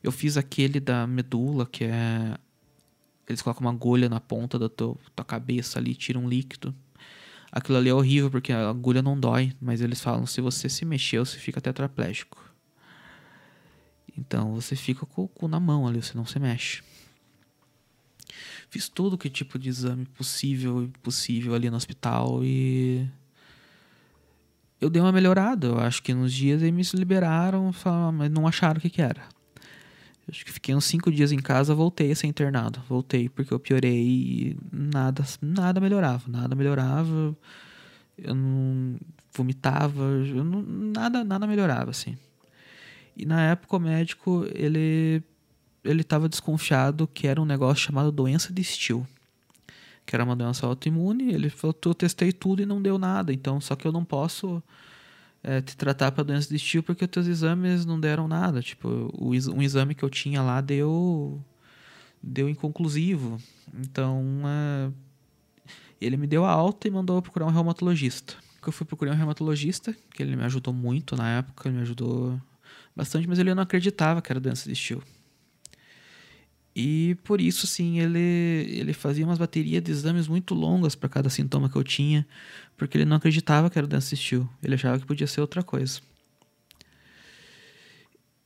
Eu 0.04 0.12
fiz 0.12 0.38
aquele 0.38 0.80
da 0.80 1.08
medula, 1.08 1.66
que 1.66 1.86
é 1.86 2.38
eles 3.28 3.42
colocam 3.42 3.62
uma 3.62 3.72
agulha 3.72 4.10
na 4.10 4.20
ponta 4.20 4.60
da 4.60 4.68
tua, 4.68 4.96
tua 5.16 5.26
cabeça 5.26 5.80
ali, 5.80 5.96
tiram 5.96 6.26
um 6.26 6.30
líquido. 6.30 6.76
Aquilo 7.52 7.78
ali 7.78 7.90
é 7.90 7.94
horrível 7.94 8.30
porque 8.30 8.52
a 8.52 8.70
agulha 8.70 9.02
não 9.02 9.20
dói, 9.20 9.54
mas 9.62 9.82
eles 9.82 10.02
falam 10.02 10.26
se 10.26 10.42
você 10.42 10.70
se 10.70 10.86
mexer, 10.86 11.20
você 11.20 11.38
fica 11.38 11.62
tetraplégico. 11.62 12.51
Então 14.18 14.54
você 14.54 14.76
fica 14.76 15.06
com 15.06 15.24
o 15.24 15.28
cu 15.28 15.48
na 15.48 15.60
mão 15.60 15.88
ali, 15.88 16.02
você 16.02 16.16
não 16.16 16.26
se 16.26 16.40
mexe. 16.40 16.84
Fiz 18.70 18.88
tudo 18.88 19.18
que 19.18 19.30
tipo 19.30 19.60
de 19.60 19.70
exame 19.70 20.06
possível 20.06 20.84
e 20.84 20.88
possível 21.00 21.54
ali 21.54 21.70
no 21.70 21.76
hospital 21.76 22.44
e 22.44 23.08
eu 24.82 24.90
dei 24.90 25.02
uma 25.02 25.12
melhorada. 25.12 25.68
Eu 25.68 25.80
acho 25.80 26.02
que 26.02 26.14
nos 26.14 26.34
dias 26.34 26.62
eles 26.62 26.94
me 26.94 27.00
liberaram, 27.00 27.72
falaram, 27.72 28.12
mas 28.12 28.32
não 28.32 28.48
acharam 28.48 28.80
o 28.80 28.82
que, 28.82 28.90
que 28.90 29.02
era. 29.02 29.22
Acho 30.28 30.46
que 30.46 30.52
fiquei 30.52 30.74
uns 30.74 30.86
cinco 30.86 31.12
dias 31.12 31.32
em 31.32 31.40
casa, 31.40 31.76
voltei 31.76 32.12
a 32.12 32.16
ser 32.16 32.28
internado. 32.28 32.82
Voltei 32.88 33.30
porque 33.30 33.54
eu 33.54 33.60
piorei 33.60 34.02
e 34.02 34.58
nada, 34.72 35.24
nada 35.42 35.80
melhorava, 35.80 36.24
nada 36.28 36.56
melhorava. 36.56 37.36
Eu 38.18 38.34
não 38.34 38.98
vomitava, 39.34 40.02
eu 40.02 40.44
não, 40.44 40.62
nada, 40.62 41.24
nada 41.24 41.46
melhorava 41.46 41.92
assim. 41.92 42.18
E 43.16 43.26
na 43.26 43.42
época 43.42 43.78
o 43.78 43.80
médico, 43.80 44.46
ele 44.54 45.24
ele 45.84 46.02
estava 46.02 46.30
desconfiado 46.30 47.08
que 47.08 47.28
era 47.28 47.42
um 47.42 47.46
negócio 47.46 47.84
chamado 47.84 48.12
doença 48.12 48.54
de 48.54 48.64
Still, 48.64 49.06
que 50.06 50.16
era 50.16 50.24
uma 50.24 50.36
doença 50.36 50.66
autoimune. 50.66 51.34
Ele 51.34 51.50
falou: 51.50 51.76
eu 51.86 51.94
testei 51.94 52.32
tudo 52.32 52.62
e 52.62 52.66
não 52.66 52.82
deu 52.82 52.98
nada, 52.98 53.34
então 53.34 53.60
só 53.60 53.76
que 53.76 53.88
eu 53.88 53.92
não 53.92 54.06
posso 54.06 54.62
é, 55.44 55.62
te 55.62 55.76
tratar 55.76 56.12
para 56.12 56.24
doença 56.24 56.50
de 56.50 56.60
Still 56.60 56.84
porque 56.84 57.08
teus 57.08 57.28
exames 57.28 57.86
não 57.86 58.00
deram 58.00 58.28
nada. 58.28 58.62
Tipo, 58.62 58.88
o, 59.14 59.32
um 59.54 59.62
exame 59.62 59.96
que 59.96 60.04
eu 60.04 60.10
tinha 60.10 60.42
lá 60.42 60.62
deu 60.62 61.44
deu 62.22 62.48
inconclusivo. 62.48 63.40
Então, 63.74 64.24
é, 64.46 64.92
ele 66.00 66.18
me 66.18 66.28
deu 66.28 66.46
a 66.46 66.52
alta 66.52 66.88
e 66.88 66.92
mandou 66.92 67.22
procurar 67.22 67.46
um 67.46 67.50
reumatologista. 67.50 68.36
Eu 68.66 68.72
fui 68.72 68.86
procurar 68.86 69.14
um 69.14 69.16
reumatologista, 69.16 69.96
que 70.14 70.22
ele 70.22 70.36
me 70.36 70.44
ajudou 70.44 70.72
muito 70.72 71.16
na 71.16 71.38
época, 71.38 71.68
ele 71.68 71.78
me 71.78 71.82
ajudou 71.82 72.40
bastante, 73.02 73.28
mas 73.28 73.40
ele 73.40 73.54
não 73.56 73.64
acreditava 73.64 74.22
que 74.22 74.32
era 74.32 74.40
doença 74.40 74.70
de 74.70 74.76
Still. 74.76 75.02
E 76.76 77.18
por 77.24 77.42
isso, 77.42 77.66
sim, 77.66 78.00
ele, 78.00 78.20
ele 78.20 78.94
fazia 78.94 79.26
umas 79.26 79.40
baterias 79.40 79.84
de 79.84 79.92
exames 79.92 80.28
muito 80.28 80.54
longas 80.54 80.94
para 80.94 81.10
cada 81.10 81.30
sintoma 81.30 81.68
que 81.68 81.76
eu 81.76 81.84
tinha, 81.84 82.26
porque 82.78 82.98
ele 82.98 83.06
não 83.06 83.18
acreditava 83.18 83.70
que 83.72 83.78
era 83.78 83.88
doença 83.88 84.16
de 84.16 84.22
Still. 84.22 84.48
Ele 84.64 84.76
achava 84.76 85.00
que 85.00 85.06
podia 85.06 85.26
ser 85.26 85.42
outra 85.42 85.64
coisa. 85.64 86.00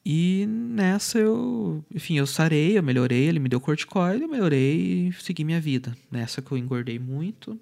E 0.05 0.45
nessa 0.47 1.19
eu, 1.19 1.83
enfim, 1.93 2.17
eu 2.17 2.25
sarei, 2.25 2.77
eu 2.77 2.83
melhorei, 2.83 3.27
ele 3.27 3.39
me 3.39 3.49
deu 3.49 3.59
corticoide, 3.59 4.23
eu 4.23 4.29
melhorei 4.29 5.09
e 5.09 5.13
segui 5.13 5.43
minha 5.43 5.59
vida. 5.59 5.97
Nessa 6.09 6.41
que 6.41 6.51
eu 6.51 6.57
engordei 6.57 6.97
muito. 6.97 7.59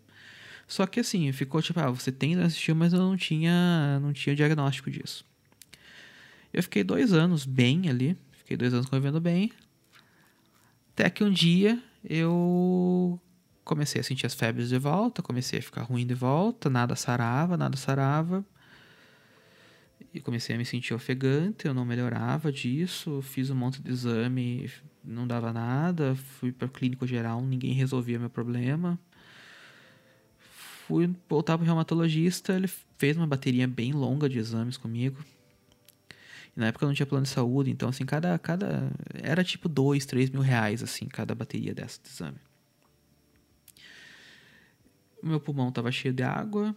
Só 0.68 0.86
que 0.86 1.00
assim, 1.00 1.32
ficou 1.32 1.62
tipo, 1.62 1.80
ah, 1.80 1.90
você 1.90 2.12
tem 2.12 2.36
doença 2.36 2.56
de 2.56 2.62
Still, 2.62 2.76
mas 2.76 2.94
eu 2.94 3.00
não 3.00 3.18
tinha, 3.18 4.00
não 4.00 4.14
tinha 4.14 4.36
diagnóstico 4.36 4.92
disso. 4.92 5.26
Eu 6.54 6.62
fiquei 6.62 6.84
dois 6.84 7.12
anos 7.12 7.46
bem 7.46 7.90
ali, 7.90 8.16
fiquei 8.32 8.56
dois 8.56 8.74
anos 8.74 8.86
convivendo 8.86 9.20
bem. 9.20 9.52
Até 10.94 11.10
que 11.10 11.24
um 11.24 11.32
dia 11.32 11.82
eu 12.08 13.20
comecei 13.64 14.00
a 14.00 14.04
sentir 14.04 14.28
as 14.28 14.36
febres 14.36 14.70
de 14.70 14.78
volta, 14.78 15.24
comecei 15.24 15.58
a 15.58 15.62
ficar 15.62 15.82
ruim 15.82 16.06
de 16.06 16.14
volta, 16.14 16.70
nada 16.70 16.96
sarava, 16.96 17.58
nada 17.58 17.76
sarava. 17.76 18.46
E 20.14 20.22
comecei 20.22 20.56
a 20.56 20.60
me 20.60 20.66
sentir 20.66 20.94
ofegante, 20.94 21.66
eu 21.66 21.74
não 21.74 21.84
melhorava 21.84 22.52
disso, 22.52 23.20
fiz 23.24 23.50
um 23.50 23.56
monte 23.56 23.82
de 23.82 23.90
exame, 23.90 24.70
não 25.04 25.26
dava 25.26 25.52
nada, 25.52 26.14
fui 26.14 26.52
para 26.52 26.68
o 26.68 26.70
clínico 26.70 27.08
geral, 27.08 27.42
ninguém 27.42 27.74
resolvia 27.74 28.20
meu 28.20 28.30
problema. 28.30 29.00
Fui 30.86 31.10
voltar 31.28 31.58
para 31.58 31.64
o 31.64 31.66
reumatologista, 31.66 32.54
ele 32.54 32.70
fez 32.98 33.18
uma 33.18 33.26
bateria 33.26 33.68
bem 33.68 33.92
longa 33.92 34.30
de 34.30 34.38
exames 34.38 34.78
comigo. 34.78 35.18
Na 36.56 36.68
época 36.68 36.86
não 36.86 36.94
tinha 36.94 37.06
plano 37.06 37.24
de 37.24 37.30
saúde, 37.30 37.72
então 37.72 37.90
assim, 37.90 38.06
cada. 38.06 38.38
cada 38.38 38.92
era 39.14 39.44
tipo 39.44 39.68
dois, 39.68 40.06
três 40.06 40.30
mil 40.30 40.42
reais, 40.42 40.84
assim, 40.84 41.08
cada 41.08 41.34
bateria 41.34 41.74
dessa 41.74 42.00
de 42.02 42.10
exame. 42.10 42.38
O 45.22 45.28
meu 45.28 45.40
pulmão 45.40 45.70
estava 45.70 45.92
cheio 45.92 46.14
de 46.14 46.24
água. 46.24 46.76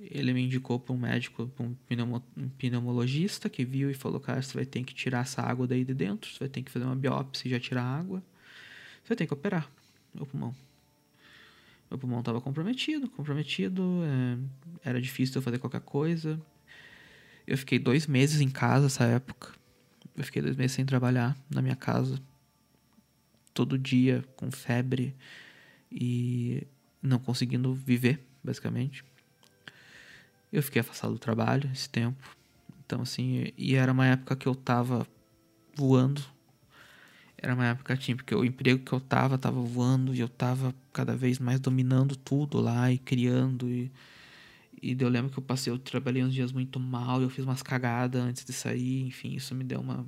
Ele 0.00 0.32
me 0.32 0.42
indicou 0.42 0.80
para 0.80 0.94
um 0.94 0.98
médico, 0.98 1.46
para 1.48 1.66
um, 1.66 1.74
pneumo, 1.86 2.22
um 2.36 2.48
pneumologista, 2.48 3.48
que 3.48 3.64
viu 3.64 3.90
e 3.90 3.94
falou: 3.94 4.18
Cara, 4.18 4.40
você 4.40 4.54
vai 4.54 4.64
ter 4.64 4.82
que 4.82 4.94
tirar 4.94 5.20
essa 5.20 5.42
água 5.42 5.66
daí 5.66 5.84
de 5.84 5.94
dentro, 5.94 6.30
você 6.30 6.40
vai 6.40 6.48
ter 6.48 6.62
que 6.62 6.70
fazer 6.70 6.86
uma 6.86 6.96
biópsia 6.96 7.46
e 7.46 7.50
já 7.50 7.60
tirar 7.60 7.82
a 7.82 7.98
água. 7.98 8.22
Você 9.02 9.08
vai 9.10 9.16
ter 9.16 9.26
que 9.26 9.34
operar 9.34 9.70
meu 10.14 10.26
pulmão. 10.26 10.54
Meu 11.90 11.98
pulmão 11.98 12.20
estava 12.20 12.40
comprometido, 12.40 13.08
comprometido, 13.10 13.82
é, 14.82 14.88
era 14.88 15.00
difícil 15.00 15.36
eu 15.36 15.42
fazer 15.42 15.58
qualquer 15.58 15.82
coisa. 15.82 16.40
Eu 17.46 17.58
fiquei 17.58 17.78
dois 17.78 18.06
meses 18.06 18.40
em 18.40 18.48
casa 18.48 18.86
essa 18.86 19.04
época. 19.04 19.52
Eu 20.16 20.24
fiquei 20.24 20.42
dois 20.42 20.56
meses 20.56 20.72
sem 20.72 20.84
trabalhar 20.84 21.36
na 21.50 21.62
minha 21.62 21.76
casa. 21.76 22.20
Todo 23.54 23.78
dia, 23.78 24.24
com 24.36 24.50
febre 24.50 25.14
e 25.90 26.66
não 27.02 27.18
conseguindo 27.18 27.74
viver, 27.74 28.24
basicamente. 28.42 29.04
Eu 30.52 30.62
fiquei 30.62 30.80
afastado 30.80 31.12
do 31.12 31.18
trabalho 31.18 31.68
esse 31.72 31.88
tempo. 31.88 32.36
Então, 32.84 33.02
assim, 33.02 33.52
e 33.56 33.74
era 33.74 33.92
uma 33.92 34.06
época 34.06 34.36
que 34.36 34.46
eu 34.46 34.54
tava 34.54 35.06
voando. 35.74 36.22
Era 37.36 37.54
uma 37.54 37.66
época, 37.66 37.94
assim, 37.94 38.14
porque 38.14 38.34
o 38.34 38.44
emprego 38.44 38.84
que 38.84 38.92
eu 38.92 39.00
tava, 39.00 39.36
tava 39.36 39.60
voando 39.60 40.14
e 40.14 40.20
eu 40.20 40.28
tava 40.28 40.74
cada 40.92 41.16
vez 41.16 41.38
mais 41.38 41.58
dominando 41.58 42.14
tudo 42.14 42.60
lá 42.60 42.92
e 42.92 42.98
criando 42.98 43.68
e 43.68 43.90
e 44.82 44.96
eu 44.98 45.08
lembro 45.08 45.30
que 45.30 45.38
eu 45.38 45.42
passei, 45.42 45.72
eu 45.72 45.78
trabalhei 45.78 46.24
uns 46.24 46.34
dias 46.34 46.50
muito 46.50 46.80
mal, 46.80 47.22
eu 47.22 47.30
fiz 47.30 47.44
umas 47.44 47.62
cagadas 47.62 48.20
antes 48.20 48.44
de 48.44 48.52
sair, 48.52 49.06
enfim, 49.06 49.34
isso 49.34 49.54
me 49.54 49.62
deu 49.62 49.80
uma. 49.80 50.04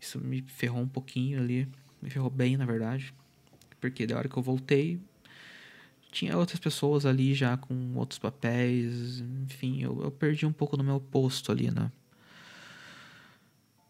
Isso 0.00 0.18
me 0.18 0.42
ferrou 0.42 0.80
um 0.80 0.88
pouquinho 0.88 1.40
ali. 1.40 1.68
Me 2.02 2.10
ferrou 2.10 2.28
bem, 2.28 2.56
na 2.56 2.66
verdade. 2.66 3.14
Porque 3.80 4.06
da 4.06 4.16
hora 4.16 4.28
que 4.28 4.36
eu 4.36 4.42
voltei, 4.42 5.00
tinha 6.10 6.36
outras 6.36 6.58
pessoas 6.58 7.06
ali 7.06 7.34
já 7.34 7.56
com 7.56 7.94
outros 7.94 8.18
papéis, 8.18 9.20
enfim, 9.44 9.82
eu, 9.82 10.02
eu 10.02 10.10
perdi 10.10 10.44
um 10.44 10.52
pouco 10.52 10.76
no 10.76 10.82
meu 10.82 11.00
posto 11.00 11.52
ali, 11.52 11.70
né? 11.70 11.92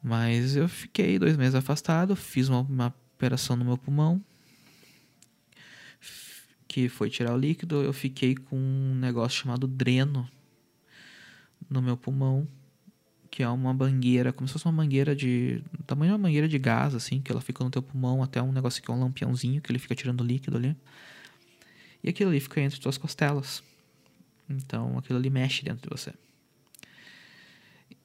Mas 0.03 0.55
eu 0.55 0.69
fiquei 0.69 1.19
dois 1.19 1.37
meses 1.37 1.55
afastado, 1.55 2.15
fiz 2.15 2.49
uma, 2.49 2.61
uma 2.61 2.95
operação 3.17 3.57
no 3.57 3.65
meu 3.65 3.79
pulmão, 3.79 4.23
que 6.69 6.89
foi 6.89 7.09
tirar 7.09 7.35
o 7.35 7.39
líquido, 7.39 7.83
eu 7.83 7.93
fiquei 7.95 8.37
com 8.37 8.57
um 8.57 8.95
negócio 8.95 9.41
chamado 9.41 9.67
dreno 9.67 10.29
no 11.69 11.81
meu 11.81 11.97
pulmão, 11.97 12.47
que 13.31 13.43
é 13.43 13.49
uma 13.49 13.73
mangueira, 13.73 14.33
como 14.33 14.47
se 14.47 14.53
fosse 14.53 14.67
uma 14.67 14.73
mangueira 14.73 15.17
de. 15.17 15.63
tamanho 15.87 16.11
de 16.11 16.13
uma 16.13 16.29
mangueira 16.29 16.47
de 16.47 16.59
gás, 16.59 16.95
assim, 16.95 17.21
que 17.21 17.33
ela 17.33 17.41
fica 17.41 17.65
no 17.65 17.71
teu 17.71 17.83
pulmão 17.83 18.23
até 18.23 18.43
um 18.43 18.53
negócio 18.53 18.83
que 18.83 18.91
é 18.91 18.95
um 18.95 19.01
lampiãozinho, 19.01 19.63
que 19.63 19.73
ele 19.73 19.79
fica 19.79 19.95
tirando 19.95 20.23
líquido 20.23 20.59
ali. 20.59 20.77
E 22.05 22.11
aquilo 22.11 22.31
ali 22.31 22.41
fica 22.41 22.61
entre 22.61 22.79
tuas 22.79 22.99
costelas. 22.99 23.63
Então 24.49 24.99
aquilo 24.99 25.19
ali 25.19 25.31
mexe 25.31 25.65
dentro 25.65 25.83
de 25.83 25.89
você. 25.89 26.13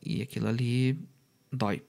E 0.01 0.21
aquilo 0.21 0.47
ali 0.47 0.97
dói. 1.51 1.83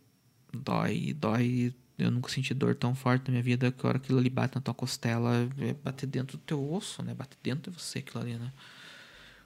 Dói, 0.52 1.12
dói 1.14 1.74
eu 1.96 2.10
nunca 2.10 2.28
senti 2.28 2.52
dor 2.52 2.74
tão 2.74 2.94
forte 2.94 3.28
na 3.28 3.32
minha 3.32 3.42
vida 3.42 3.70
que 3.70 3.86
a 3.86 3.88
hora 3.88 3.98
que 3.98 4.06
aquilo 4.06 4.18
ali 4.18 4.28
bate 4.28 4.56
na 4.56 4.60
tua 4.60 4.74
costela, 4.74 5.48
é 5.58 5.74
bater 5.74 6.06
dentro 6.06 6.36
do 6.36 6.42
teu 6.42 6.72
osso, 6.72 7.02
né? 7.02 7.14
Bater 7.14 7.38
dentro 7.42 7.70
de 7.70 7.80
você 7.80 8.00
aquilo 8.00 8.22
ali, 8.22 8.34
né? 8.34 8.52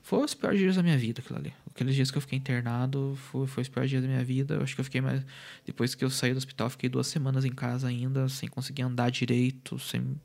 Foi 0.02 0.24
os 0.24 0.32
piores 0.32 0.58
dias 0.58 0.76
da 0.76 0.82
minha 0.82 0.96
vida 0.96 1.20
aquilo 1.20 1.38
ali. 1.38 1.52
Aqueles 1.66 1.94
dias 1.94 2.10
que 2.10 2.16
eu 2.16 2.22
fiquei 2.22 2.38
internado 2.38 3.18
foi, 3.30 3.46
foi 3.46 3.62
os 3.62 3.68
piores 3.68 3.90
dias 3.90 4.02
da 4.02 4.08
minha 4.08 4.24
vida. 4.24 4.54
Eu 4.54 4.62
acho 4.62 4.74
que 4.74 4.80
eu 4.80 4.84
fiquei 4.84 5.02
mais. 5.02 5.22
Depois 5.66 5.94
que 5.94 6.02
eu 6.02 6.08
saí 6.08 6.32
do 6.32 6.38
hospital, 6.38 6.70
fiquei 6.70 6.88
duas 6.88 7.06
semanas 7.06 7.44
em 7.44 7.52
casa 7.52 7.88
ainda, 7.88 8.26
sem 8.30 8.48
conseguir 8.48 8.82
andar 8.82 9.10
direito, 9.10 9.78
sem 9.78 10.18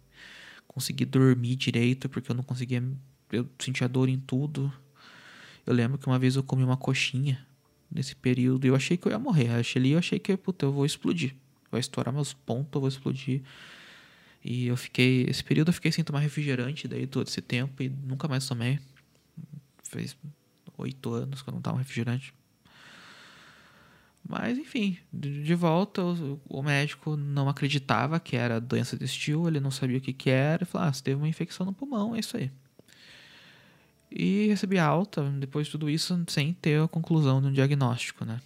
conseguir 0.65 1.05
dormir 1.05 1.57
direito, 1.57 2.07
porque 2.07 2.31
eu 2.31 2.35
não 2.35 2.43
conseguia. 2.43 2.81
Eu 3.29 3.49
sentia 3.59 3.89
dor 3.89 4.07
em 4.07 4.17
tudo. 4.17 4.71
Eu 5.65 5.73
lembro 5.73 5.97
que 5.97 6.07
uma 6.07 6.17
vez 6.17 6.37
eu 6.37 6.43
comi 6.43 6.63
uma 6.63 6.77
coxinha 6.77 7.45
nesse 7.91 8.15
período 8.15 8.65
e 8.65 8.69
eu 8.69 8.75
achei 8.75 8.95
que 8.95 9.05
eu 9.05 9.11
ia 9.11 9.19
morrer. 9.19 9.49
Eu 9.49 9.59
achei 9.59 9.81
ali, 9.81 9.91
eu 9.91 9.99
achei 9.99 10.19
que, 10.19 10.37
puta, 10.37 10.65
eu 10.65 10.71
vou 10.71 10.85
explodir 10.85 11.35
vai 11.73 11.79
estourar 11.79 12.13
meus 12.13 12.33
pontos, 12.33 12.73
eu 12.73 12.81
vou 12.81 12.89
explodir. 12.89 13.41
E 14.43 14.67
eu 14.67 14.75
fiquei, 14.75 15.25
esse 15.29 15.43
período 15.43 15.69
eu 15.69 15.73
fiquei 15.73 15.91
sem 15.91 16.03
tomar 16.03 16.19
refrigerante 16.19 16.87
daí 16.87 17.07
todo 17.07 17.27
esse 17.27 17.41
tempo 17.41 17.81
e 17.81 17.89
nunca 17.89 18.27
mais 18.27 18.47
tomei. 18.47 18.79
Fez 19.83 20.17
oito 20.77 21.13
anos 21.13 21.41
que 21.41 21.49
eu 21.49 21.53
não 21.53 21.61
tomo 21.61 21.77
refrigerante. 21.77 22.33
Mas 24.27 24.57
enfim, 24.57 24.97
de, 25.11 25.53
volta 25.53 26.01
o, 26.01 26.39
o, 26.47 26.63
médico 26.63 27.17
não 27.17 27.49
acreditava 27.49 28.19
que 28.19 28.37
era 28.37 28.59
doença 28.59 28.97
de 28.97 29.03
estilo, 29.03 29.49
ele 29.49 29.59
não 29.59 29.69
sabia 29.69 29.97
o 29.97 30.01
que, 30.01 30.13
que 30.13 30.29
era, 30.29 30.63
e 30.63 30.65
falou: 30.65 30.87
ah, 30.87 30.93
você 30.93 31.03
teve 31.03 31.17
uma 31.17 31.27
infecção 31.27 31.65
no 31.65 31.73
pulmão, 31.73 32.15
é 32.15 32.19
isso 32.19 32.37
aí. 32.37 32.49
E 34.09 34.47
recebi 34.47 34.79
alta 34.79 35.23
depois 35.23 35.67
de 35.67 35.71
tudo 35.71 35.89
isso 35.89 36.23
sem 36.27 36.53
ter 36.53 36.81
a 36.81 36.87
conclusão 36.87 37.41
de 37.41 37.47
um 37.47 37.51
diagnóstico, 37.51 38.23
né? 38.23 38.39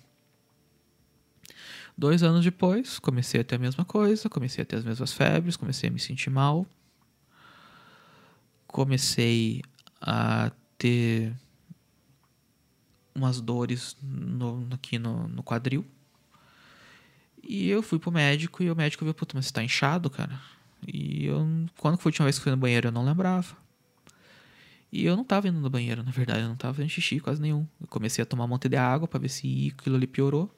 Dois 1.98 2.22
anos 2.22 2.44
depois, 2.44 3.00
comecei 3.00 3.42
a 3.42 3.44
ter 3.44 3.56
a 3.56 3.60
mesma 3.60 3.84
coisa, 3.84 4.30
comecei 4.30 4.62
a 4.62 4.66
ter 4.66 4.76
as 4.76 4.86
mesmas 4.86 5.12
febres, 5.14 5.58
comecei 5.58 5.90
a 5.90 5.92
me 5.92 6.00
sentir 6.00 6.30
mal. 6.30 6.66
Comecei 8.68 9.64
a 10.00 10.52
ter 10.78 11.34
umas 13.16 13.42
dores 13.42 13.98
no, 14.04 14.68
aqui 14.72 15.00
no, 15.00 15.28
no 15.28 15.42
quadril. 15.42 15.84
E 17.42 17.68
eu 17.70 17.82
fui 17.82 17.98
pro 17.98 18.12
médico 18.12 18.62
e 18.62 18.70
o 18.70 18.76
médico 18.76 19.04
viu, 19.04 19.14
puta, 19.14 19.36
mas 19.36 19.48
você 19.48 19.54
tá 19.54 19.64
inchado, 19.64 20.10
cara. 20.10 20.40
E 20.86 21.26
eu, 21.26 21.48
quando 21.80 21.98
foi 21.98 22.10
a 22.10 22.12
última 22.12 22.26
vez 22.26 22.38
que 22.38 22.44
fui 22.44 22.52
no 22.52 22.58
banheiro, 22.58 22.90
eu 22.90 22.92
não 22.92 23.04
lembrava. 23.04 23.58
E 24.92 25.06
eu 25.06 25.18
não 25.18 25.24
tava 25.24 25.48
indo 25.48 25.60
no 25.60 25.70
banheiro, 25.70 26.04
na 26.04 26.12
verdade, 26.12 26.42
eu 26.42 26.50
não 26.50 26.56
tava 26.56 26.76
fazendo 26.76 26.90
xixi 26.90 27.20
quase 27.20 27.42
nenhum. 27.42 27.66
Eu 27.82 27.88
comecei 27.88 28.22
a 28.22 28.26
tomar 28.26 28.46
um 28.46 28.48
monte 28.48 28.70
de 28.70 28.78
água 28.78 29.08
para 29.08 29.20
ver 29.20 29.30
se 29.30 29.74
aquilo 29.76 29.96
ali 29.96 30.06
piorou. 30.06 30.54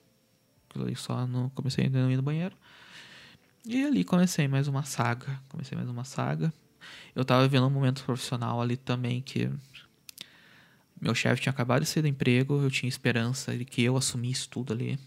Ali 0.75 0.95
só 0.95 1.25
não 1.25 1.49
comecei 1.49 1.85
a 1.85 1.87
ir 1.87 2.17
no 2.17 2.21
banheiro. 2.21 2.55
E 3.65 3.83
ali 3.85 4.03
comecei 4.03 4.47
mais 4.47 4.67
uma 4.67 4.83
saga. 4.83 5.39
Comecei 5.49 5.77
mais 5.77 5.89
uma 5.89 6.03
saga. 6.03 6.53
Eu 7.15 7.25
tava 7.25 7.43
vivendo 7.43 7.67
um 7.67 7.69
momento 7.69 8.03
profissional 8.03 8.61
ali 8.61 8.77
também 8.77 9.21
que 9.21 9.49
meu 10.99 11.15
chefe 11.15 11.41
tinha 11.41 11.51
acabado 11.51 11.81
de 11.81 11.87
sair 11.87 12.01
do 12.03 12.07
emprego, 12.07 12.61
eu 12.61 12.69
tinha 12.69 12.89
esperança 12.89 13.57
de 13.57 13.65
que 13.65 13.81
eu 13.83 13.95
assumisse 13.97 14.47
tudo 14.49 14.73
ali. 14.73 14.99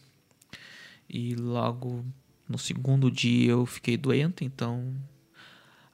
E 1.08 1.34
logo 1.34 2.04
No 2.48 2.58
segundo 2.58 3.10
dia 3.10 3.52
eu 3.52 3.64
fiquei 3.64 3.96
doente, 3.96 4.44
então 4.44 4.94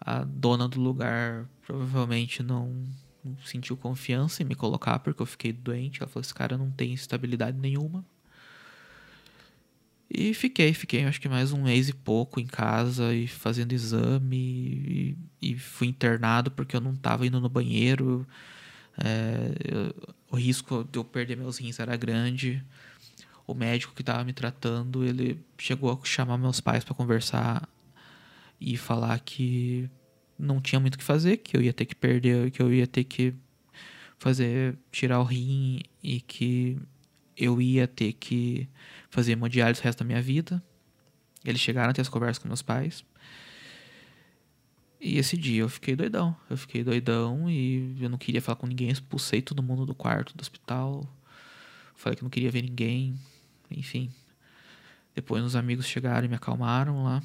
a 0.00 0.24
dona 0.24 0.68
do 0.68 0.80
lugar 0.80 1.48
provavelmente 1.66 2.42
não, 2.42 2.84
não 3.24 3.36
sentiu 3.44 3.76
confiança 3.76 4.42
em 4.42 4.46
me 4.46 4.54
colocar 4.54 4.98
porque 4.98 5.22
eu 5.22 5.26
fiquei 5.26 5.52
doente. 5.52 6.00
Ela 6.00 6.08
falou: 6.08 6.22
esse 6.22 6.34
cara 6.34 6.58
não 6.58 6.70
tem 6.70 6.92
estabilidade 6.92 7.58
nenhuma. 7.58 8.04
E 10.10 10.32
fiquei, 10.32 10.72
fiquei 10.72 11.04
acho 11.04 11.20
que 11.20 11.28
mais 11.28 11.52
um 11.52 11.62
mês 11.64 11.88
e 11.88 11.92
pouco 11.92 12.40
em 12.40 12.46
casa 12.46 13.14
e 13.14 13.26
fazendo 13.26 13.72
exame 13.72 14.36
e, 15.40 15.50
e 15.50 15.58
fui 15.58 15.88
internado 15.88 16.50
porque 16.50 16.74
eu 16.74 16.80
não 16.80 16.94
estava 16.94 17.26
indo 17.26 17.40
no 17.40 17.48
banheiro. 17.48 18.26
É, 18.96 19.52
eu, 19.64 20.12
o 20.30 20.36
risco 20.36 20.84
de 20.90 20.98
eu 20.98 21.04
perder 21.04 21.36
meus 21.36 21.58
rins 21.58 21.78
era 21.78 21.96
grande. 21.96 22.64
O 23.46 23.54
médico 23.54 23.94
que 23.94 24.02
estava 24.02 24.24
me 24.24 24.32
tratando, 24.32 25.04
ele 25.04 25.38
chegou 25.58 25.90
a 25.92 26.06
chamar 26.06 26.38
meus 26.38 26.60
pais 26.60 26.84
para 26.84 26.94
conversar 26.94 27.68
e 28.60 28.76
falar 28.76 29.18
que 29.20 29.90
não 30.38 30.60
tinha 30.60 30.80
muito 30.80 30.94
o 30.94 30.98
que 30.98 31.04
fazer, 31.04 31.38
que 31.38 31.56
eu 31.56 31.62
ia 31.62 31.72
ter 31.72 31.84
que 31.84 31.94
perder, 31.94 32.50
que 32.50 32.62
eu 32.62 32.72
ia 32.72 32.86
ter 32.86 33.04
que 33.04 33.34
fazer 34.18 34.78
tirar 34.90 35.20
o 35.20 35.24
rim 35.24 35.80
e 36.02 36.20
que 36.20 36.78
eu 37.36 37.60
ia 37.62 37.86
ter 37.86 38.12
que 38.14 38.68
fazer 39.10 39.32
hemodiálise 39.32 39.80
o 39.80 39.84
resto 39.84 40.00
da 40.00 40.04
minha 40.04 40.22
vida. 40.22 40.62
Eles 41.44 41.60
chegaram 41.60 41.90
a 41.90 41.92
ter 41.92 42.00
essa 42.00 42.10
conversa 42.10 42.40
com 42.40 42.48
meus 42.48 42.62
pais. 42.62 43.04
E 45.00 45.18
esse 45.18 45.36
dia 45.36 45.62
eu 45.62 45.68
fiquei 45.68 45.94
doidão. 45.94 46.36
Eu 46.50 46.56
fiquei 46.56 46.82
doidão 46.82 47.48
e 47.48 47.96
eu 48.00 48.08
não 48.08 48.18
queria 48.18 48.42
falar 48.42 48.56
com 48.56 48.66
ninguém. 48.66 48.90
Expulsei 48.90 49.40
todo 49.40 49.62
mundo 49.62 49.86
do 49.86 49.94
quarto 49.94 50.36
do 50.36 50.40
hospital. 50.40 51.08
Falei 51.94 52.16
que 52.16 52.22
não 52.22 52.30
queria 52.30 52.50
ver 52.50 52.62
ninguém. 52.62 53.14
Enfim. 53.70 54.10
Depois 55.14 55.42
uns 55.42 55.54
amigos 55.54 55.86
chegaram 55.86 56.26
e 56.26 56.28
me 56.28 56.34
acalmaram 56.34 57.04
lá. 57.04 57.22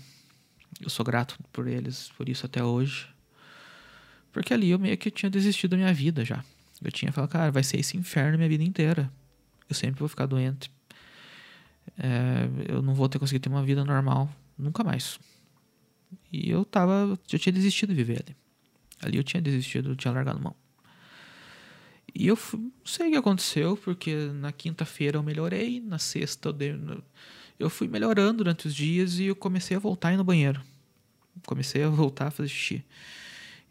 Eu 0.81 0.89
sou 0.89 1.05
grato 1.05 1.37
por 1.51 1.67
eles, 1.67 2.09
por 2.17 2.27
isso 2.27 2.45
até 2.45 2.63
hoje. 2.63 3.07
Porque 4.31 4.53
ali 4.53 4.71
eu 4.71 4.79
meio 4.79 4.97
que 4.97 5.11
tinha 5.11 5.29
desistido 5.29 5.71
da 5.71 5.77
minha 5.77 5.93
vida 5.93 6.25
já. 6.25 6.43
Eu 6.83 6.91
tinha 6.91 7.11
falado, 7.11 7.29
cara, 7.29 7.51
vai 7.51 7.63
ser 7.63 7.79
esse 7.79 7.95
inferno 7.95 8.37
minha 8.37 8.49
vida 8.49 8.63
inteira. 8.63 9.11
Eu 9.69 9.75
sempre 9.75 9.99
vou 9.99 10.09
ficar 10.09 10.25
doente. 10.25 10.71
É, 11.97 12.73
eu 12.73 12.81
não 12.81 12.93
vou 12.93 13.07
ter 13.07 13.19
conseguido 13.19 13.43
ter 13.43 13.49
uma 13.49 13.63
vida 13.63 13.83
normal. 13.83 14.29
Nunca 14.57 14.83
mais. 14.83 15.19
E 16.31 16.49
eu 16.49 16.65
tava. 16.65 17.17
Eu 17.31 17.39
tinha 17.39 17.53
desistido 17.53 17.89
de 17.89 17.95
viver 17.95 18.23
ali. 18.25 18.35
Ali 19.01 19.17
eu 19.17 19.23
tinha 19.23 19.41
desistido, 19.41 19.91
eu 19.91 19.95
tinha 19.95 20.13
largado 20.13 20.39
mão. 20.39 20.55
E 22.15 22.27
eu 22.27 22.35
fui, 22.35 22.59
não 22.59 22.71
sei 22.85 23.07
o 23.07 23.11
que 23.11 23.17
aconteceu, 23.17 23.75
porque 23.75 24.15
na 24.35 24.51
quinta-feira 24.51 25.17
eu 25.17 25.23
melhorei, 25.23 25.81
na 25.81 25.97
sexta 25.97 26.49
eu, 26.49 26.53
dei, 26.53 26.79
eu 27.57 27.69
fui 27.69 27.87
melhorando 27.87 28.37
durante 28.37 28.67
os 28.67 28.75
dias 28.75 29.17
e 29.17 29.25
eu 29.25 29.35
comecei 29.35 29.75
a 29.75 29.79
voltar 29.79 30.09
a 30.09 30.13
ir 30.13 30.17
no 30.17 30.23
banheiro. 30.23 30.61
Comecei 31.47 31.83
a 31.83 31.89
voltar 31.89 32.27
a 32.27 32.31
fazer 32.31 32.49
xixi. 32.49 32.85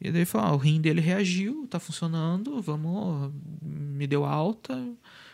E 0.01 0.11
daí 0.11 0.25
falou, 0.25 0.49
ah, 0.49 0.53
o 0.55 0.57
rim 0.57 0.81
dele 0.81 1.01
reagiu, 1.01 1.67
tá 1.69 1.79
funcionando, 1.79 2.61
vamos, 2.61 3.33
me 3.63 4.07
deu 4.09 4.25
alta. 4.25 4.77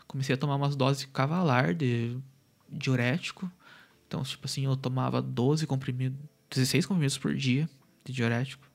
Comecei 0.06 0.34
a 0.34 0.38
tomar 0.38 0.56
umas 0.56 0.76
doses 0.76 1.06
cavalar 1.06 1.74
de 1.74 2.18
diurético. 2.68 3.50
Então, 4.06 4.22
tipo 4.22 4.46
assim, 4.46 4.64
eu 4.64 4.76
tomava 4.76 5.20
12 5.20 5.66
comprimidos, 5.66 6.18
16 6.50 6.86
comprimidos 6.86 7.18
por 7.18 7.34
dia 7.34 7.68
de 8.04 8.12
diurético. 8.12 8.66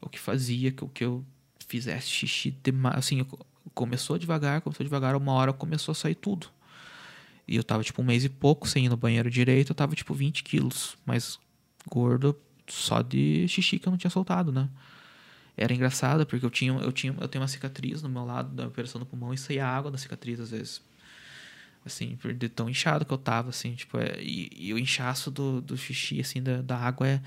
O 0.00 0.08
que 0.08 0.18
fazia 0.18 0.70
que 0.70 0.84
o 0.84 0.88
que 0.88 1.04
eu 1.04 1.24
fizesse 1.66 2.08
xixi 2.08 2.50
demais, 2.62 2.98
assim, 2.98 3.24
começou 3.74 4.18
devagar, 4.18 4.60
começou 4.60 4.84
devagar, 4.84 5.14
uma 5.14 5.32
hora 5.32 5.52
começou 5.52 5.92
a 5.92 5.94
sair 5.94 6.14
tudo. 6.14 6.48
E 7.46 7.56
eu 7.56 7.64
tava 7.64 7.82
tipo 7.82 8.00
um 8.02 8.04
mês 8.04 8.24
e 8.24 8.28
pouco 8.28 8.68
sem 8.68 8.86
ir 8.86 8.88
no 8.88 8.96
banheiro 8.96 9.30
direito, 9.30 9.70
eu 9.70 9.74
tava 9.74 9.94
tipo 9.94 10.14
20 10.14 10.42
quilos, 10.44 10.96
mas 11.04 11.38
gordo 11.88 12.36
só 12.68 13.02
de 13.02 13.46
xixi 13.48 13.78
que 13.78 13.88
eu 13.88 13.90
não 13.90 13.98
tinha 13.98 14.10
soltado, 14.10 14.52
né? 14.52 14.68
Era 15.56 15.74
engraçado 15.74 16.24
porque 16.26 16.44
eu 16.44 16.50
tinha, 16.50 16.72
eu 16.72 16.92
tinha, 16.92 17.14
eu 17.20 17.28
tenho 17.28 17.42
uma 17.42 17.48
cicatriz 17.48 18.02
no 18.02 18.08
meu 18.08 18.24
lado 18.24 18.54
da 18.54 18.66
operação 18.66 18.98
do 18.98 19.06
pulmão 19.06 19.34
e 19.34 19.38
saía 19.38 19.66
água 19.66 19.90
da 19.90 19.98
cicatriz 19.98 20.40
às 20.40 20.50
vezes 20.50 20.80
assim, 21.84 22.18
de 22.36 22.48
tão 22.48 22.68
inchado 22.68 23.04
que 23.04 23.12
eu 23.12 23.18
tava, 23.18 23.50
assim, 23.50 23.74
tipo, 23.74 23.98
é, 23.98 24.20
e, 24.20 24.50
e, 24.54 24.74
o 24.74 24.78
inchaço 24.78 25.30
do, 25.30 25.60
do 25.60 25.76
xixi, 25.76 26.20
assim, 26.20 26.42
da, 26.42 26.60
da 26.62 26.76
água 26.76 27.06
é, 27.06 27.22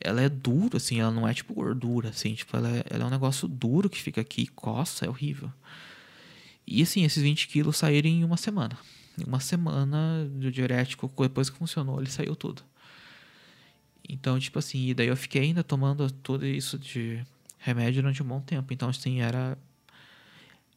ela 0.00 0.20
é 0.20 0.28
dura, 0.28 0.76
assim, 0.76 1.00
ela 1.00 1.10
não 1.10 1.26
é 1.26 1.32
tipo 1.32 1.54
gordura, 1.54 2.10
assim, 2.10 2.34
tipo, 2.34 2.56
ela 2.56 2.68
é, 2.68 2.84
ela 2.90 3.04
é 3.04 3.06
um 3.06 3.10
negócio 3.10 3.48
duro 3.48 3.88
que 3.88 4.00
fica 4.00 4.20
aqui, 4.20 4.46
coça, 4.48 5.06
é 5.06 5.08
horrível. 5.08 5.50
E, 6.66 6.82
assim, 6.82 7.04
esses 7.04 7.22
20 7.22 7.48
quilos 7.48 7.76
saíram 7.76 8.08
em 8.08 8.24
uma 8.24 8.36
semana. 8.36 8.76
Em 9.18 9.24
uma 9.24 9.40
semana 9.40 10.28
do 10.30 10.50
diurético, 10.50 11.12
depois 11.18 11.50
que 11.50 11.58
funcionou, 11.58 12.00
ele 12.00 12.10
saiu 12.10 12.34
tudo. 12.34 12.62
Então, 14.08 14.38
tipo 14.38 14.58
assim, 14.58 14.88
e 14.88 14.94
daí 14.94 15.08
eu 15.08 15.16
fiquei 15.16 15.42
ainda 15.42 15.64
tomando 15.64 16.10
tudo 16.10 16.46
isso 16.46 16.78
de 16.78 17.24
remédio 17.58 18.02
durante 18.02 18.22
um 18.22 18.26
bom 18.26 18.40
tempo. 18.40 18.72
Então, 18.72 18.88
assim, 18.88 19.20
era 19.20 19.56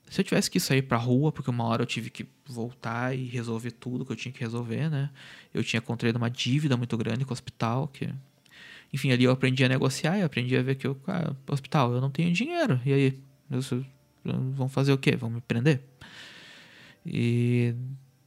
se 0.09 0.21
eu 0.21 0.25
tivesse 0.25 0.49
que 0.49 0.59
sair 0.59 0.81
pra 0.81 0.97
rua, 0.97 1.31
porque 1.31 1.49
uma 1.49 1.65
hora 1.65 1.81
eu 1.81 1.85
tive 1.85 2.09
que 2.09 2.25
voltar 2.45 3.15
e 3.15 3.25
resolver 3.25 3.71
tudo 3.71 4.05
que 4.05 4.11
eu 4.11 4.15
tinha 4.15 4.31
que 4.31 4.39
resolver, 4.39 4.89
né? 4.89 5.09
Eu 5.53 5.63
tinha 5.63 5.81
contraído 5.81 6.17
uma 6.17 6.29
dívida 6.29 6.77
muito 6.77 6.97
grande 6.97 7.25
com 7.25 7.31
o 7.31 7.33
hospital, 7.33 7.87
que... 7.87 8.09
Enfim, 8.93 9.11
ali 9.11 9.25
eu 9.25 9.31
aprendi 9.31 9.65
a 9.65 9.69
negociar, 9.69 10.17
eu 10.17 10.25
aprendi 10.25 10.55
a 10.55 10.61
ver 10.61 10.75
que 10.75 10.87
eu... 10.87 10.97
Ah, 11.07 11.33
hospital, 11.49 11.93
eu 11.93 11.99
não 11.99 12.09
tenho 12.09 12.31
dinheiro. 12.31 12.79
E 12.85 12.93
aí? 12.93 13.19
Vão 14.23 14.69
fazer 14.69 14.93
o 14.93 14.97
quê? 14.97 15.15
Vão 15.15 15.29
me 15.29 15.41
prender? 15.41 15.81
E 17.05 17.73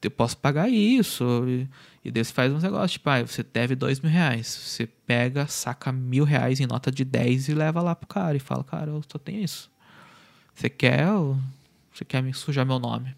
eu 0.03 0.11
posso 0.11 0.37
pagar 0.37 0.69
isso. 0.69 1.25
E, 1.47 1.69
e 2.05 2.11
daí 2.11 2.25
você 2.25 2.33
faz 2.33 2.53
uns 2.53 2.63
negócios, 2.63 2.93
tipo, 2.93 3.09
ah, 3.09 3.23
você 3.23 3.43
deve 3.43 3.75
dois 3.75 4.01
mil 4.01 4.11
reais. 4.11 4.47
Você 4.47 4.87
pega, 4.87 5.47
saca 5.47 5.93
mil 5.93 6.25
reais 6.25 6.61
em 6.61 6.67
nota 6.67 6.91
de 6.91 7.05
10 7.05 7.49
e 7.49 7.55
leva 7.55 7.81
lá 7.83 7.95
pro 7.95 8.07
cara 8.07 8.37
e 8.37 8.41
fala, 8.41 8.65
cara, 8.65 8.91
eu 8.91 9.03
só 9.11 9.19
tenho 9.19 9.43
isso. 9.43 9.71
Você 10.55 10.69
quer? 10.69 11.07
Você 11.93 12.05
quer 12.05 12.23
me 12.23 12.33
sujar 12.33 12.65
meu 12.65 12.79
nome? 12.79 13.15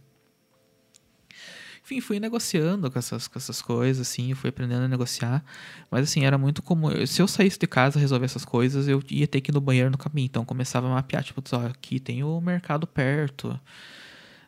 Enfim, 1.85 2.01
fui 2.01 2.21
negociando 2.21 2.91
com 2.91 2.99
essas, 2.99 3.27
com 3.27 3.39
essas 3.39 3.61
coisas, 3.61 4.09
assim, 4.09 4.33
fui 4.35 4.51
aprendendo 4.51 4.85
a 4.85 4.89
negociar. 4.89 5.45
Mas, 5.91 6.05
assim, 6.09 6.25
era 6.25 6.39
muito 6.39 6.63
comum. 6.63 7.05
Se 7.07 7.21
eu 7.21 7.27
saísse 7.27 7.59
de 7.59 7.67
casa 7.67 7.99
resolver 7.99 8.25
essas 8.25 8.45
coisas, 8.45 8.87
eu 8.87 9.03
ia 9.11 9.27
ter 9.27 9.41
que 9.41 9.51
ir 9.51 9.55
no 9.55 9.61
banheiro 9.61 9.91
no 9.91 9.99
caminho. 9.99 10.27
Então, 10.27 10.45
começava 10.45 10.87
a 10.87 10.91
mapear, 10.91 11.25
tipo, 11.25 11.43
ó, 11.53 11.67
aqui 11.67 11.99
tem 11.99 12.23
o 12.23 12.41
mercado 12.41 12.87
perto. 12.87 13.59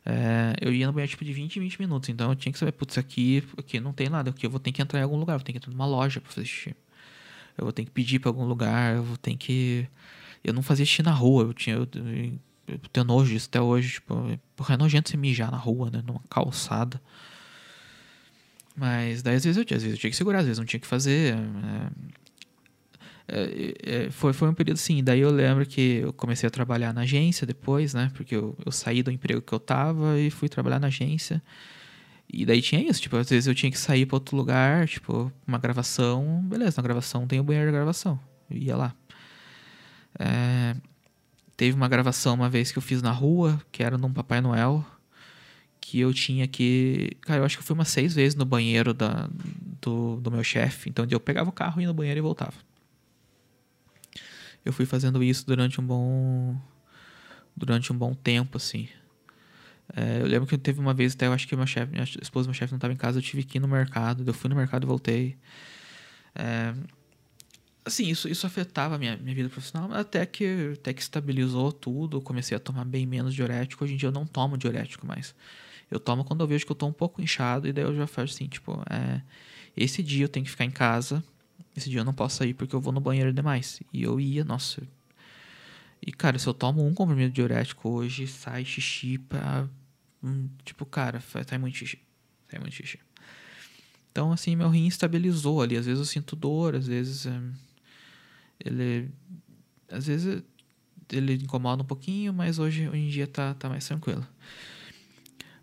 É, 0.07 0.55
eu 0.61 0.73
ia 0.73 0.87
no 0.87 0.93
banheiro, 0.93 1.11
tipo, 1.11 1.25
de 1.25 1.33
20 1.33 1.57
em 1.57 1.61
20 1.61 1.81
minutos. 1.81 2.09
Então, 2.09 2.31
eu 2.31 2.37
tinha 2.37 2.53
que 2.53 2.59
saber, 2.59 2.73
putz, 2.73 2.97
aqui, 2.99 3.43
aqui 3.59 3.81
não 3.81 3.93
tem 3.93 4.09
nada. 4.09 4.31
Aqui 4.31 4.47
eu 4.47 4.51
vou 4.51 4.61
ter 4.61 4.71
que 4.71 4.81
entrar 4.81 5.01
em 5.01 5.03
algum 5.03 5.17
lugar. 5.17 5.37
Vou 5.37 5.45
ter 5.45 5.53
que 5.53 5.59
entrar 5.59 5.73
numa 5.73 5.87
loja 5.87 6.21
pra 6.21 6.31
fazer 6.31 6.47
xixi. 6.47 6.77
Eu 7.59 7.65
vou 7.65 7.73
ter 7.73 7.85
que 7.85 7.91
pedir 7.91 8.21
pra 8.21 8.31
algum 8.31 8.45
lugar. 8.45 8.95
Eu 8.97 9.03
vou 9.03 9.17
ter 9.17 9.37
que... 9.37 9.89
Eu 10.43 10.53
não 10.53 10.63
fazia 10.63 10.87
xixi 10.87 11.03
na 11.03 11.13
rua. 11.13 11.43
Eu 11.45 11.53
tinha... 11.53 11.77
Eu, 11.77 11.89
tenho 12.93 13.05
nojo 13.05 13.33
disso 13.33 13.49
até 13.49 13.61
hoje. 13.61 13.95
Tipo, 13.95 14.39
porra, 14.57 14.75
é 14.75 14.79
nojento 14.79 15.11
você 15.11 15.17
mijar 15.17 15.51
na 15.51 15.57
rua, 15.57 15.91
né? 15.91 16.03
Numa 16.07 16.21
calçada. 16.31 17.01
Mas 18.77 19.23
daí 19.23 19.37
às 19.37 19.45
vezes 19.45 19.57
eu, 19.57 19.63
às 19.63 19.83
vezes 19.83 19.93
eu 19.93 19.99
tinha 19.99 20.11
que 20.11 20.17
segurar, 20.17 20.41
às 20.41 20.47
vezes 20.47 20.59
não 20.59 20.67
tinha 20.67 20.81
que 20.81 20.87
fazer. 20.87 21.35
É, 23.27 23.37
é, 23.37 24.07
é, 24.07 24.11
foi, 24.11 24.33
foi 24.33 24.49
um 24.49 24.55
período 24.55 24.77
assim. 24.77 25.03
Daí 25.03 25.21
eu 25.21 25.31
lembro 25.31 25.65
que 25.67 26.01
eu 26.03 26.13
comecei 26.13 26.47
a 26.47 26.51
trabalhar 26.51 26.93
na 26.93 27.03
agência 27.03 27.47
depois, 27.47 27.95
né? 27.95 28.11
Porque 28.15 28.35
eu, 28.35 28.57
eu 28.65 28.73
saí 28.73 29.03
do 29.03 29.11
emprego 29.11 29.41
que 29.41 29.53
eu 29.53 29.61
tava 29.61 30.19
e 30.19 30.31
fui 30.31 30.49
trabalhar 30.49 30.81
na 30.81 30.89
agência. 30.89 31.43
E 32.33 32.45
daí 32.45 32.61
tinha 32.61 32.81
isso, 32.83 33.01
tipo, 33.01 33.17
às 33.17 33.29
vezes 33.29 33.47
eu 33.47 33.55
tinha 33.55 33.71
que 33.71 33.79
sair 33.79 34.07
para 34.07 34.17
outro 34.17 34.37
lugar, 34.37 34.89
tipo, 34.89 35.31
uma 35.47 35.59
gravação, 35.59 36.43
beleza, 36.45 36.77
na 36.79 36.83
gravação 36.83 37.27
tem 37.27 37.39
o 37.39 37.45
banheiro 37.45 37.71
de 37.71 37.77
gravação. 37.77 38.19
Eu 38.51 38.57
ia 38.57 38.77
lá. 38.77 38.95
É, 40.19 40.75
Teve 41.65 41.79
uma 41.79 41.89
gravação 41.89 42.35
uma 42.35 42.51
vez 42.51 42.71
que 42.71 42.77
eu 42.77 42.83
fiz 42.83 43.01
na 43.01 43.11
rua, 43.11 43.59
que 43.73 43.83
era 43.83 43.97
num 43.97 44.13
Papai 44.13 44.39
Noel, 44.39 44.85
que 45.81 45.99
eu 45.99 46.13
tinha 46.13 46.47
que. 46.47 47.17
Cara, 47.23 47.41
eu 47.41 47.45
acho 47.47 47.57
que 47.57 47.63
eu 47.63 47.67
fui 47.67 47.73
umas 47.73 47.89
seis 47.89 48.15
vezes 48.15 48.35
no 48.35 48.45
banheiro 48.45 48.93
da, 48.93 49.31
do, 49.81 50.17
do 50.17 50.31
meu 50.31 50.45
chefe. 50.45 50.91
Então 50.91 51.07
eu 51.11 51.19
pegava 51.19 51.49
o 51.49 51.53
carro, 51.55 51.81
ia 51.81 51.89
no 51.89 51.95
banheiro 51.95 52.19
e 52.19 52.21
voltava. 52.21 52.53
Eu 54.63 54.75
fui 54.75 54.85
fazendo 54.85 55.25
isso 55.25 55.47
durante 55.47 55.81
um 55.81 55.87
bom. 55.87 56.55
Durante 57.57 57.91
um 57.91 57.97
bom 57.97 58.13
tempo, 58.13 58.59
assim. 58.59 58.87
É, 59.97 60.21
eu 60.21 60.27
lembro 60.27 60.47
que 60.47 60.59
teve 60.59 60.81
uma 60.81 60.93
vez, 60.93 61.15
até 61.15 61.29
eu 61.29 61.33
acho 61.33 61.49
que 61.49 61.57
meu 61.57 61.67
chefe, 61.67 61.93
minha 61.93 62.05
esposa 62.05 62.47
meu 62.47 62.55
chefe 62.55 62.75
não 62.75 62.77
estava 62.77 62.93
em 62.93 62.97
casa, 62.99 63.21
eu 63.21 63.23
tive 63.23 63.43
que 63.43 63.57
ir 63.57 63.61
no 63.63 63.69
mercado. 63.69 64.23
Eu 64.27 64.35
fui 64.35 64.51
no 64.51 64.57
mercado 64.57 64.85
e 64.85 64.87
voltei. 64.87 65.39
É, 66.35 66.75
assim, 67.85 68.09
isso, 68.09 68.29
isso 68.29 68.47
afetava 68.47 68.95
a 68.95 68.99
minha, 68.99 69.17
minha 69.17 69.35
vida 69.35 69.49
profissional, 69.49 69.93
até 69.93 70.25
que, 70.25 70.73
até 70.75 70.93
que 70.93 71.03
estabilizou 71.03 71.71
tudo, 71.71 72.21
comecei 72.21 72.57
a 72.57 72.61
tomar 72.61 72.85
bem 72.85 73.07
menos 73.07 73.35
diurético. 73.35 73.85
Hoje 73.85 73.95
em 73.95 73.97
dia 73.97 74.09
eu 74.09 74.13
não 74.13 74.27
tomo 74.27 74.57
diurético 74.57 75.07
mais. 75.07 75.35
Eu 75.91 76.01
tomo 76.01 76.25
quando 76.25 76.41
eu 76.41 76.47
vejo 76.47 76.65
que 76.65 76.73
eu 76.73 76.77
tô 76.77 76.87
um 76.87 76.93
pouco 76.93 77.21
inchado, 77.21 77.69
e 77.69 77.73
daí 77.73 77.85
eu 77.85 77.95
já 77.95 78.07
faço 78.07 78.35
assim, 78.35 78.49
tipo, 78.49 78.83
é, 78.91 79.21
esse 79.77 80.03
dia 80.03 80.25
eu 80.25 80.29
tenho 80.29 80.45
que 80.45 80.51
ficar 80.51 80.65
em 80.65 80.71
casa, 80.71 81.23
esse 81.77 81.91
dia 81.91 82.01
eu 82.01 82.05
não 82.05 82.15
posso 82.15 82.37
sair 82.37 82.55
porque 82.55 82.75
eu 82.75 82.81
vou 82.81 82.93
no 82.93 83.01
banheiro 83.01 83.33
demais. 83.33 83.83
E 83.93 84.03
eu 84.03 84.19
ia, 84.19 84.45
nossa. 84.45 84.83
E, 86.07 86.13
cara, 86.13 86.39
se 86.39 86.47
eu 86.47 86.55
tomo 86.55 86.87
um 86.87 86.95
comprimido 86.95 87.33
diurético 87.33 87.89
hoje, 87.89 88.27
sai 88.27 88.65
xixi 88.65 89.19
pra. 89.19 89.69
Hum, 90.23 90.49
tipo, 90.65 90.87
cara, 90.87 91.21
sai 91.21 91.59
muito 91.59 91.77
xixi. 91.77 91.99
Sai 92.49 92.61
muito 92.61 92.75
xixi. 92.75 92.99
Então, 94.13 94.31
assim, 94.31 94.55
meu 94.55 94.69
rim 94.69 94.87
estabilizou 94.87 95.61
ali. 95.61 95.77
Às 95.77 95.87
vezes 95.87 95.99
eu 95.99 96.05
sinto 96.05 96.37
dor, 96.37 96.77
às 96.77 96.87
vezes 96.87 97.27
é, 97.27 97.41
ele. 98.59 99.11
Às 99.91 100.07
vezes 100.07 100.43
ele 101.13 101.35
incomoda 101.35 101.83
um 101.83 101.87
pouquinho, 101.87 102.33
mas 102.33 102.59
hoje, 102.59 102.89
hoje 102.89 102.99
em 102.99 103.09
dia 103.09 103.27
tá, 103.27 103.55
tá 103.55 103.69
mais 103.69 103.87
tranquilo. 103.87 104.27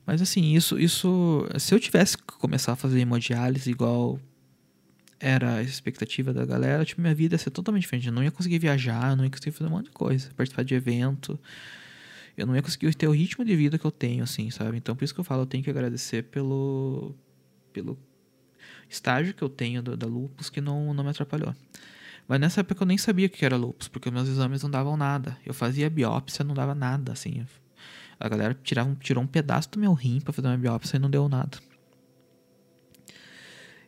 Mas 0.05 0.21
assim, 0.21 0.53
isso, 0.53 0.79
isso. 0.79 1.47
Se 1.59 1.73
eu 1.73 1.79
tivesse 1.79 2.17
que 2.17 2.37
começar 2.37 2.73
a 2.73 2.75
fazer 2.75 2.99
hemodiálise 2.99 3.69
igual 3.69 4.19
era 5.19 5.55
a 5.55 5.63
expectativa 5.63 6.33
da 6.33 6.43
galera, 6.45 6.83
tipo, 6.83 6.99
minha 6.99 7.13
vida 7.13 7.35
ia 7.35 7.39
ser 7.39 7.51
totalmente 7.51 7.83
diferente. 7.83 8.07
Eu 8.07 8.13
não 8.13 8.23
ia 8.23 8.31
conseguir 8.31 8.57
viajar, 8.57 9.11
eu 9.11 9.15
não 9.15 9.23
ia 9.23 9.29
conseguir 9.29 9.51
fazer 9.51 9.69
um 9.69 9.73
monte 9.73 9.85
de 9.85 9.91
coisa, 9.91 10.31
participar 10.35 10.63
de 10.63 10.73
evento. 10.73 11.39
Eu 12.35 12.47
não 12.47 12.55
ia 12.55 12.61
conseguir 12.61 12.93
ter 12.95 13.07
o 13.07 13.11
ritmo 13.11 13.45
de 13.45 13.55
vida 13.55 13.77
que 13.77 13.85
eu 13.85 13.91
tenho, 13.91 14.23
assim, 14.23 14.49
sabe? 14.49 14.77
Então, 14.77 14.95
por 14.95 15.03
isso 15.03 15.13
que 15.13 15.19
eu 15.19 15.23
falo, 15.23 15.43
eu 15.43 15.45
tenho 15.45 15.63
que 15.63 15.69
agradecer 15.69 16.23
pelo, 16.23 17.13
pelo 17.71 17.99
estágio 18.89 19.33
que 19.33 19.43
eu 19.43 19.49
tenho 19.49 19.83
da, 19.83 19.95
da 19.95 20.07
lupus 20.07 20.49
que 20.49 20.59
não, 20.59 20.91
não 20.93 21.03
me 21.03 21.11
atrapalhou. 21.11 21.55
Mas 22.31 22.39
nessa 22.39 22.61
época 22.61 22.83
eu 22.83 22.87
nem 22.87 22.97
sabia 22.97 23.27
o 23.27 23.29
que 23.29 23.43
era 23.43 23.57
lupus, 23.57 23.89
porque 23.89 24.09
meus 24.09 24.29
exames 24.29 24.63
não 24.63 24.71
davam 24.71 24.95
nada. 24.95 25.37
Eu 25.45 25.53
fazia 25.53 25.89
biópsia, 25.89 26.45
não 26.45 26.53
dava 26.53 26.73
nada, 26.73 27.11
assim. 27.11 27.45
A 28.17 28.29
galera 28.29 28.57
tirava, 28.63 28.95
tirou 29.01 29.21
um 29.21 29.27
pedaço 29.27 29.69
do 29.71 29.77
meu 29.77 29.91
rim 29.91 30.21
para 30.21 30.31
fazer 30.31 30.47
uma 30.47 30.57
biópsia 30.57 30.95
e 30.95 30.99
não 31.01 31.09
deu 31.09 31.27
nada. 31.27 31.57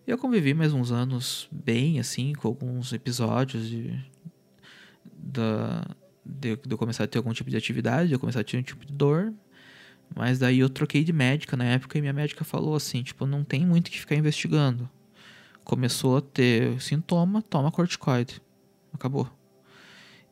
Eu 0.05 0.17
convivi 0.17 0.53
mais 0.53 0.73
uns 0.73 0.91
anos 0.91 1.47
bem, 1.49 2.01
assim, 2.01 2.33
com 2.33 2.49
alguns 2.49 2.91
episódios 2.91 3.69
de, 3.69 3.97
da, 5.05 5.95
de, 6.25 6.57
de 6.57 6.69
eu 6.69 6.77
começar 6.77 7.05
a 7.05 7.07
ter 7.07 7.19
algum 7.19 7.31
tipo 7.31 7.49
de 7.49 7.55
atividade, 7.55 8.09
de 8.09 8.13
eu 8.13 8.19
começar 8.19 8.41
a 8.41 8.43
ter 8.43 8.57
um 8.57 8.61
tipo 8.61 8.85
de 8.85 8.91
dor. 8.91 9.33
Mas 10.13 10.37
daí 10.37 10.59
eu 10.59 10.69
troquei 10.69 11.05
de 11.05 11.13
médica 11.13 11.55
na 11.55 11.63
época 11.63 11.97
e 11.97 12.01
minha 12.01 12.11
médica 12.11 12.43
falou 12.43 12.75
assim, 12.75 13.03
tipo, 13.03 13.25
não 13.25 13.41
tem 13.41 13.65
muito 13.65 13.89
que 13.89 14.01
ficar 14.01 14.15
investigando. 14.15 14.89
Começou 15.63 16.17
a 16.17 16.21
ter 16.21 16.79
sintoma, 16.81 17.41
toma 17.41 17.71
corticoide. 17.71 18.41
Acabou. 18.93 19.29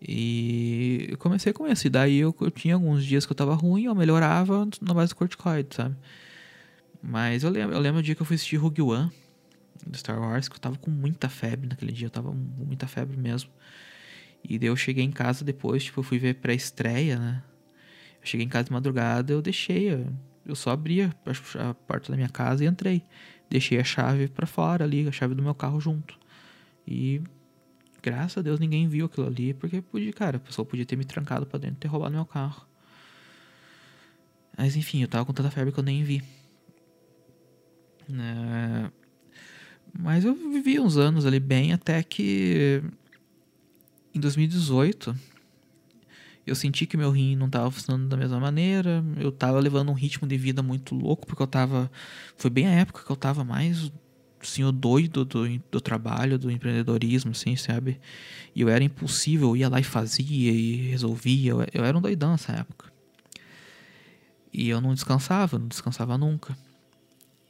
E 0.02 1.08
eu 1.10 1.18
comecei 1.18 1.54
com 1.54 1.68
isso. 1.68 1.88
E 1.88 1.90
daí 1.90 2.18
eu, 2.18 2.36
eu 2.42 2.52
tinha 2.52 2.74
alguns 2.74 3.06
dias 3.06 3.26
que 3.26 3.32
eu 3.32 3.36
tava 3.36 3.54
ruim, 3.54 3.86
eu 3.86 3.96
melhorava 3.96 4.68
na 4.82 4.94
base 4.94 5.14
do 5.14 5.16
corticoide, 5.16 5.76
sabe? 5.76 5.96
Mas 7.02 7.44
eu 7.44 7.50
lembro, 7.50 7.76
eu 7.76 7.80
lembro 7.80 8.00
o 8.00 8.04
dia 8.04 8.16
que 8.16 8.22
eu 8.22 8.26
fui 8.26 8.36
assistir 8.36 8.58
Rogue 8.58 8.82
One 8.82 9.12
do 9.86 9.98
Star 9.98 10.20
Wars, 10.20 10.48
que 10.48 10.56
eu 10.56 10.60
tava 10.60 10.78
com 10.78 10.92
muita 10.92 11.30
febre 11.30 11.68
naquele 11.68 11.92
dia, 11.92 12.08
eu 12.08 12.12
tava 12.12 12.30
com 12.30 12.36
muita 12.36 12.88
febre 12.88 13.18
mesmo. 13.18 13.50
E 14.44 14.58
daí 14.58 14.70
eu 14.70 14.76
cheguei 14.76 15.04
em 15.04 15.12
casa 15.12 15.44
depois, 15.44 15.84
tipo, 15.84 16.00
eu 16.00 16.04
fui 16.04 16.20
ver 16.20 16.36
pré-estreia, 16.36 17.18
né? 17.18 17.44
Eu 18.22 18.28
cheguei 18.28 18.46
em 18.46 18.50
casa 18.50 18.66
de 18.66 18.72
madrugada, 18.72 19.34
eu 19.34 19.42
deixei, 19.42 20.06
eu 20.46 20.56
só 20.56 20.72
abri 20.72 21.02
a 21.02 21.74
porta 21.88 22.12
da 22.12 22.16
minha 22.16 22.30
casa 22.30 22.64
e 22.64 22.68
entrei. 22.68 23.04
Deixei 23.52 23.78
a 23.78 23.84
chave 23.84 24.30
para 24.30 24.48
fora 24.48 24.86
ali, 24.86 25.06
a 25.06 25.12
chave 25.12 25.36
do 25.36 25.44
meu 25.44 25.54
carro 25.54 25.78
junto. 25.82 26.18
E 26.88 27.22
graças 28.02 28.38
a 28.38 28.42
Deus 28.42 28.62
ninguém 28.62 28.88
viu 28.88 29.08
aquilo 29.08 29.28
ali, 29.28 29.54
porque 29.54 29.82
podia, 29.82 30.14
cara, 30.14 30.38
a 30.38 30.40
pessoa 30.40 30.66
podia 30.66 30.86
ter 30.86 30.96
me 30.96 31.04
trancado 31.04 31.46
para 31.46 31.60
dentro 31.60 31.76
e 31.76 31.80
ter 31.80 31.90
roubado 31.90 32.16
meu 32.16 32.26
carro. 32.26 32.66
Mas 34.58 34.78
enfim, 34.78 35.02
eu 35.02 35.08
tava 35.10 35.26
com 35.26 35.34
tanta 35.34 35.52
febre 35.52 35.74
que 35.74 35.80
eu 35.80 35.84
nem 35.84 36.02
vi. 36.02 36.24
É... 38.10 38.90
Mas 40.00 40.24
eu 40.24 40.34
vivi 40.34 40.80
uns 40.80 40.96
anos 40.96 41.26
ali 41.26 41.40
bem 41.40 41.74
até 41.74 42.02
que 42.02 42.82
em 44.16 44.20
2018 44.22 45.14
eu 46.52 46.56
senti 46.56 46.86
que 46.86 46.98
meu 46.98 47.12
rim 47.12 47.36
não 47.36 47.48
estava 47.48 47.72
funcionando 47.72 48.10
da 48.10 48.18
mesma 48.18 48.40
maneira, 48.40 49.04
eu 49.18 49.30
estava 49.30 49.60
levando 49.60 49.90
um 49.90 49.94
ritmo 49.94 50.28
de 50.28 50.38
vida 50.38 50.62
muito 50.62 50.94
louco, 50.94 51.26
porque 51.26 51.42
eu 51.42 51.46
estava 51.46 51.90
foi 52.36 52.50
bem 52.50 52.68
a 52.68 52.72
época 52.72 53.04
que 53.06 53.12
eu 53.12 53.16
estava 53.16 53.44
mais 53.44 53.92
assim, 54.42 54.64
o 54.64 54.72
doido 54.72 55.24
do, 55.24 55.48
do 55.72 55.80
trabalho, 55.80 56.38
do 56.38 56.52
empreendedorismo, 56.52 57.32
assim, 57.32 57.56
sabe? 57.56 58.00
E 58.56 58.62
eu 58.62 58.70
era 58.70 58.84
impulsivo, 58.84 59.46
eu 59.46 59.58
ia 59.58 59.70
lá 59.70 59.80
e 59.80 59.84
fazia 59.84 60.52
e 60.52 60.90
resolvia, 60.90 61.52
eu, 61.52 61.66
eu 61.74 61.86
era 61.86 61.98
um 61.98 62.02
doidão 62.02 62.32
nessa 62.32 62.52
época. 62.54 62.92
E 64.52 64.68
eu 64.68 64.82
não 64.82 64.94
descansava, 64.94 65.58
não 65.58 65.68
descansava 65.68 66.18
nunca. 66.18 66.58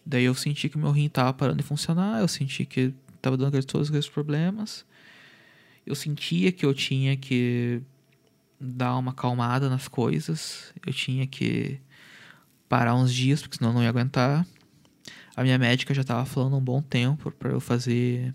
Daí 0.06 0.26
eu 0.26 0.36
senti 0.36 0.70
que 0.70 0.78
meu 0.78 0.92
rim 0.92 1.10
tava 1.10 1.34
parando 1.34 1.58
de 1.58 1.64
funcionar, 1.64 2.20
eu 2.22 2.28
senti 2.28 2.66
que 2.66 2.94
tava 3.22 3.38
dando 3.38 3.64
todos 3.64 3.88
aqueles 3.88 4.10
problemas. 4.10 4.86
Eu 5.86 5.96
sentia 5.96 6.52
que 6.52 6.66
eu 6.66 6.74
tinha 6.74 7.18
que 7.18 7.82
dar 8.62 8.96
uma 8.98 9.12
acalmada 9.12 9.70
nas 9.70 9.88
coisas, 9.88 10.74
eu 10.86 10.94
tinha 10.94 11.26
que 11.26 11.80
parar 12.70 12.96
uns 12.96 13.14
dias, 13.14 13.42
porque 13.42 13.58
senão 13.58 13.74
não 13.74 13.82
ia 13.82 13.90
aguentar. 13.90 14.46
A 15.36 15.44
minha 15.44 15.58
médica 15.58 15.94
já 15.94 16.02
estava 16.02 16.26
falando 16.26 16.56
um 16.56 16.62
bom 16.62 16.82
tempo 16.82 17.32
para 17.32 17.52
eu 17.52 17.60
fazer 17.60 18.34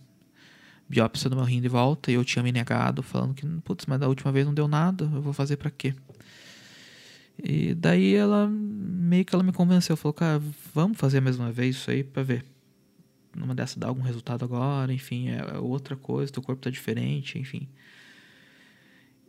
biópsia 0.88 1.30
do 1.30 1.36
meu 1.36 1.44
rim 1.44 1.60
de 1.60 1.68
volta 1.68 2.10
e 2.10 2.14
eu 2.14 2.24
tinha 2.24 2.42
me 2.42 2.52
negado, 2.52 3.02
falando 3.02 3.34
que, 3.34 3.46
putz, 3.64 3.86
mas 3.86 4.00
da 4.00 4.08
última 4.08 4.32
vez 4.32 4.46
não 4.46 4.54
deu 4.54 4.66
nada, 4.68 5.04
eu 5.04 5.22
vou 5.22 5.32
fazer 5.32 5.56
para 5.56 5.70
quê? 5.70 5.94
E 7.42 7.74
daí 7.74 8.14
ela 8.14 8.48
meio 8.48 9.24
que 9.24 9.34
ela 9.34 9.44
me 9.44 9.52
convenceu, 9.52 9.96
falou, 9.96 10.14
cara, 10.14 10.42
vamos 10.74 10.98
fazer 10.98 11.20
mais 11.20 11.38
uma 11.38 11.52
vez 11.52 11.76
isso 11.76 11.90
aí 11.90 12.02
para 12.02 12.22
ver. 12.22 12.44
Numa 13.34 13.54
dessa 13.54 13.78
dá 13.78 13.88
algum 13.88 14.02
resultado 14.02 14.44
agora, 14.44 14.92
enfim, 14.92 15.28
é 15.28 15.58
outra 15.58 15.96
coisa, 15.96 16.32
teu 16.32 16.42
corpo 16.42 16.62
tá 16.62 16.70
diferente, 16.70 17.38
enfim. 17.38 17.68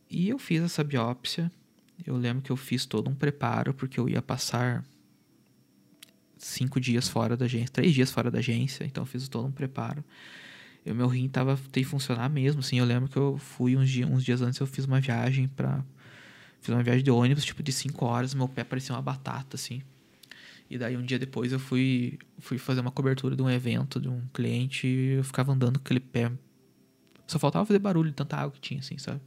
E 0.10 0.30
eu 0.30 0.39
fiz 0.39 0.62
essa 0.62 0.84
biópsia. 0.84 1.52
Eu 2.06 2.15
lembro 2.15 2.41
que 2.41 2.52
eu 2.52 2.58
fiz 2.58 2.86
todo 2.86 3.10
um 3.10 3.15
preparo, 3.15 3.74
porque 3.74 4.00
eu 4.00 4.08
ia 4.08 4.22
passar 4.22 4.84
cinco 6.38 6.80
dias 6.80 7.08
fora 7.08 7.36
da 7.36 7.46
agência, 7.46 7.70
três 7.70 7.93
dias 7.93 8.12
fora 8.12 8.30
da 8.30 8.39
agência, 8.39 8.86
então 8.86 9.02
eu 9.02 9.06
fiz 9.06 9.28
todo 9.28 9.48
um 9.48 9.52
preparo. 9.52 10.04
E 10.86 10.91
o 10.91 10.96
meu 10.96 11.08
rim 11.08 11.28
tava 11.28 11.60
tem 11.72 11.84
que 11.84 11.89
funcionar 11.89 12.30
mesmo, 12.30 12.60
assim. 12.60 12.80
Eu 12.80 12.86
lembro 12.86 13.10
que 13.10 13.17
eu 13.17 13.38
fui 13.38 13.76
uns 13.76 13.89
dias, 13.89 14.10
uns 14.10 14.24
dias 14.24 14.41
antes, 14.41 14.60
eu 14.60 14.67
fiz 14.67 14.86
uma 14.86 15.02
viagem 15.02 15.48
para 15.48 15.84
Fiz 16.62 16.74
uma 16.74 16.84
viagem 16.84 17.04
de 17.04 17.12
ônibus, 17.12 17.46
tipo, 17.46 17.63
de 17.63 17.72
5 17.72 18.06
horas, 18.06 18.34
meu 18.34 18.48
pé 18.48 18.63
parecia 18.63 18.93
uma 18.93 19.02
batata, 19.02 19.56
assim. 19.56 19.82
E 20.70 20.78
daí 20.78 20.98
um 20.98 21.02
dia 21.02 21.17
depois 21.17 21.54
eu 21.54 21.60
fui, 21.60 22.20
fui 22.39 22.58
fazer 22.58 22.82
uma 22.82 22.91
cobertura 22.91 23.36
de 23.36 23.41
um 23.41 23.50
evento 23.50 24.02
de 24.02 24.10
um 24.10 24.22
cliente 24.34 24.86
e 24.86 25.13
eu 25.13 25.24
ficava 25.24 25.54
andando 25.54 25.80
com 25.80 25.86
aquele 25.86 26.00
pé. 26.00 26.32
Só 27.26 27.39
faltava 27.39 27.65
fazer 27.65 27.80
barulho, 27.80 28.12
tanta 28.12 28.36
água 28.36 28.52
que 28.52 28.60
tinha, 28.60 28.80
assim, 28.80 28.98
sabe? 28.98 29.22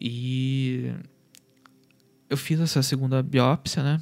E 0.00 0.94
eu 2.28 2.36
fiz 2.36 2.58
essa 2.60 2.82
segunda 2.82 3.22
biópsia, 3.22 3.82
né? 3.82 4.00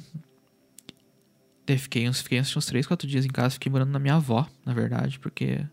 Daí 1.65 1.77
fiquei 1.77 2.07
uns, 2.07 2.21
fiquei 2.21 2.39
uns 2.39 2.65
3, 2.65 2.87
4 2.87 3.07
dias 3.07 3.25
em 3.25 3.29
casa, 3.29 3.55
fiquei 3.55 3.71
morando 3.71 3.91
na 3.91 3.99
minha 3.99 4.15
avó, 4.15 4.47
na 4.65 4.73
verdade, 4.73 5.19
porque 5.19 5.63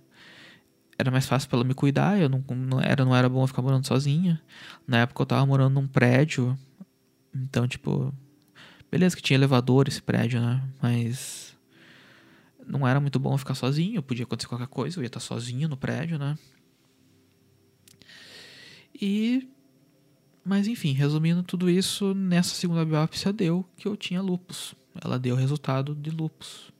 era 0.99 1.11
mais 1.11 1.27
fácil 1.27 1.49
para 1.49 1.59
ela 1.59 1.65
me 1.65 1.75
cuidar, 1.75 2.19
eu 2.19 2.29
não, 2.29 2.45
não, 2.49 2.81
era, 2.81 3.05
não 3.05 3.15
era 3.15 3.29
bom 3.29 3.47
ficar 3.47 3.63
morando 3.63 3.87
sozinha. 3.87 4.41
Na 4.87 4.99
época 4.99 5.23
eu 5.23 5.27
tava 5.27 5.47
morando 5.47 5.75
num 5.75 5.87
prédio, 5.87 6.59
então, 7.35 7.69
tipo, 7.69 8.13
beleza 8.91 9.15
que 9.15 9.23
tinha 9.23 9.37
elevador 9.37 9.89
esse 9.89 10.03
prédio, 10.03 10.41
né? 10.41 10.63
Mas 10.83 11.57
não 12.67 12.87
era 12.87 13.01
muito 13.01 13.19
bom 13.19 13.37
ficar 13.39 13.55
sozinho, 13.55 14.03
podia 14.03 14.25
acontecer 14.25 14.49
qualquer 14.49 14.67
coisa, 14.67 14.99
eu 14.99 15.03
ia 15.03 15.07
estar 15.07 15.21
sozinho 15.21 15.69
no 15.69 15.77
prédio, 15.77 16.19
né? 16.19 16.37
E. 19.01 19.49
Mas 20.47 20.69
enfim, 20.69 20.93
resumindo 20.93 21.43
tudo 21.43 21.69
isso, 21.69 22.15
nessa 22.15 22.55
segunda 22.55 22.85
biópsia 22.85 23.33
deu 23.33 23.67
que 23.77 23.89
eu 23.89 23.97
tinha 23.97 24.23
lupus. 24.23 24.77
Ela 25.05 25.19
deu 25.19 25.35
resultado 25.35 25.93
de 25.93 26.09
lupus. 26.09 26.73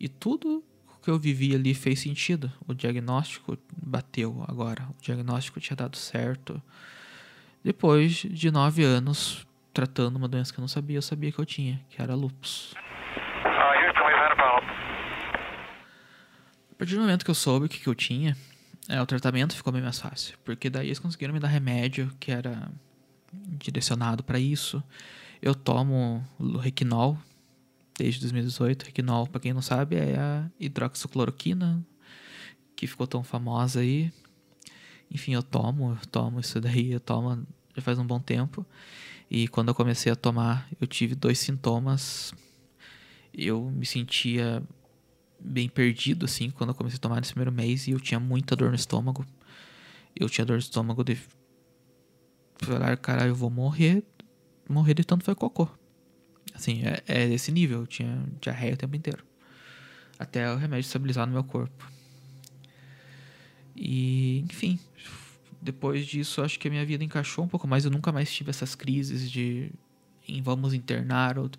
E 0.00 0.08
tudo 0.08 0.64
que 1.02 1.10
eu 1.10 1.18
vivi 1.18 1.54
ali 1.54 1.74
fez 1.74 2.00
sentido. 2.00 2.50
O 2.66 2.72
diagnóstico 2.72 3.58
bateu 3.76 4.42
agora. 4.48 4.88
O 4.98 5.02
diagnóstico 5.02 5.60
tinha 5.60 5.76
dado 5.76 5.94
certo. 5.98 6.60
Depois 7.62 8.12
de 8.12 8.50
nove 8.50 8.82
anos 8.82 9.46
tratando 9.74 10.16
uma 10.16 10.26
doença 10.26 10.50
que 10.50 10.58
eu 10.58 10.62
não 10.62 10.68
sabia, 10.68 10.96
eu 10.96 11.02
sabia 11.02 11.30
que 11.30 11.38
eu 11.38 11.44
tinha, 11.44 11.84
que 11.90 12.00
era 12.00 12.14
lupus. 12.14 12.74
A 16.72 16.74
partir 16.78 16.94
do 16.94 17.02
momento 17.02 17.26
que 17.26 17.30
eu 17.30 17.34
soube 17.34 17.66
o 17.66 17.68
que, 17.68 17.78
que 17.78 17.86
eu 17.86 17.94
tinha, 17.94 18.34
é, 18.90 19.00
o 19.00 19.06
tratamento 19.06 19.54
ficou 19.54 19.72
bem 19.72 19.80
mais 19.80 20.00
fácil. 20.00 20.36
Porque 20.44 20.68
daí 20.68 20.88
eles 20.88 20.98
conseguiram 20.98 21.32
me 21.32 21.38
dar 21.38 21.46
remédio 21.46 22.12
que 22.18 22.32
era 22.32 22.70
direcionado 23.32 24.24
para 24.24 24.38
isso. 24.38 24.82
Eu 25.40 25.54
tomo 25.54 26.24
Requinol, 26.60 27.16
desde 27.96 28.20
2018. 28.20 28.86
Requinol, 28.86 29.28
para 29.28 29.40
quem 29.40 29.52
não 29.52 29.62
sabe, 29.62 29.94
é 29.94 30.18
a 30.18 30.50
hidroxicloroquina, 30.58 31.86
que 32.74 32.88
ficou 32.88 33.06
tão 33.06 33.22
famosa 33.22 33.78
aí. 33.78 34.12
Enfim, 35.08 35.34
eu 35.34 35.42
tomo, 35.42 35.92
eu 35.92 36.06
tomo 36.08 36.40
isso 36.40 36.60
daí, 36.60 36.90
eu 36.90 37.00
tomo 37.00 37.46
já 37.76 37.82
faz 37.82 37.96
um 37.98 38.06
bom 38.06 38.18
tempo. 38.18 38.66
E 39.30 39.46
quando 39.46 39.68
eu 39.68 39.74
comecei 39.74 40.10
a 40.10 40.16
tomar, 40.16 40.68
eu 40.80 40.86
tive 40.88 41.14
dois 41.14 41.38
sintomas. 41.38 42.34
Eu 43.32 43.70
me 43.70 43.86
sentia 43.86 44.60
bem 45.42 45.68
perdido, 45.68 46.24
assim, 46.26 46.50
quando 46.50 46.70
eu 46.70 46.74
comecei 46.74 46.96
a 46.96 47.00
tomar 47.00 47.16
nesse 47.16 47.32
primeiro 47.32 47.52
mês. 47.52 47.86
E 47.86 47.92
eu 47.92 48.00
tinha 48.00 48.20
muita 48.20 48.54
dor 48.54 48.68
no 48.70 48.76
estômago. 48.76 49.24
Eu 50.14 50.28
tinha 50.28 50.44
dor 50.44 50.54
no 50.54 50.60
estômago 50.60 51.02
de... 51.04 51.18
Falar, 52.62 52.96
cara, 52.98 53.26
eu 53.26 53.34
vou 53.34 53.50
morrer. 53.50 54.04
Morrer 54.68 54.94
de 54.94 55.04
tanto 55.04 55.24
foi 55.24 55.34
cocô. 55.34 55.68
Assim, 56.54 56.82
é, 56.84 57.02
é 57.08 57.28
esse 57.32 57.50
nível. 57.50 57.80
Eu 57.80 57.86
tinha 57.86 58.22
diarreia 58.40 58.74
o 58.74 58.76
tempo 58.76 58.94
inteiro. 58.94 59.24
até 60.20 60.52
o 60.52 60.56
remédio 60.56 60.86
estabilizar 60.86 61.26
no 61.26 61.32
meu 61.32 61.42
corpo. 61.42 61.90
E, 63.74 64.40
enfim, 64.40 64.78
depois 65.62 66.06
disso 66.06 66.42
acho 66.42 66.58
que 66.58 66.68
a 66.68 66.70
minha 66.70 66.84
vida 66.84 67.02
encaixou 67.02 67.42
um 67.42 67.48
pouco 67.48 67.66
mais. 67.66 67.86
Eu 67.86 67.90
nunca 67.90 68.12
mais 68.12 68.30
tive 68.30 68.50
essas 68.50 68.74
crises 68.74 69.30
de 69.30 69.72
em 70.28 70.42
vamos 70.42 70.74
internar, 70.74 71.38
ou, 71.38 71.50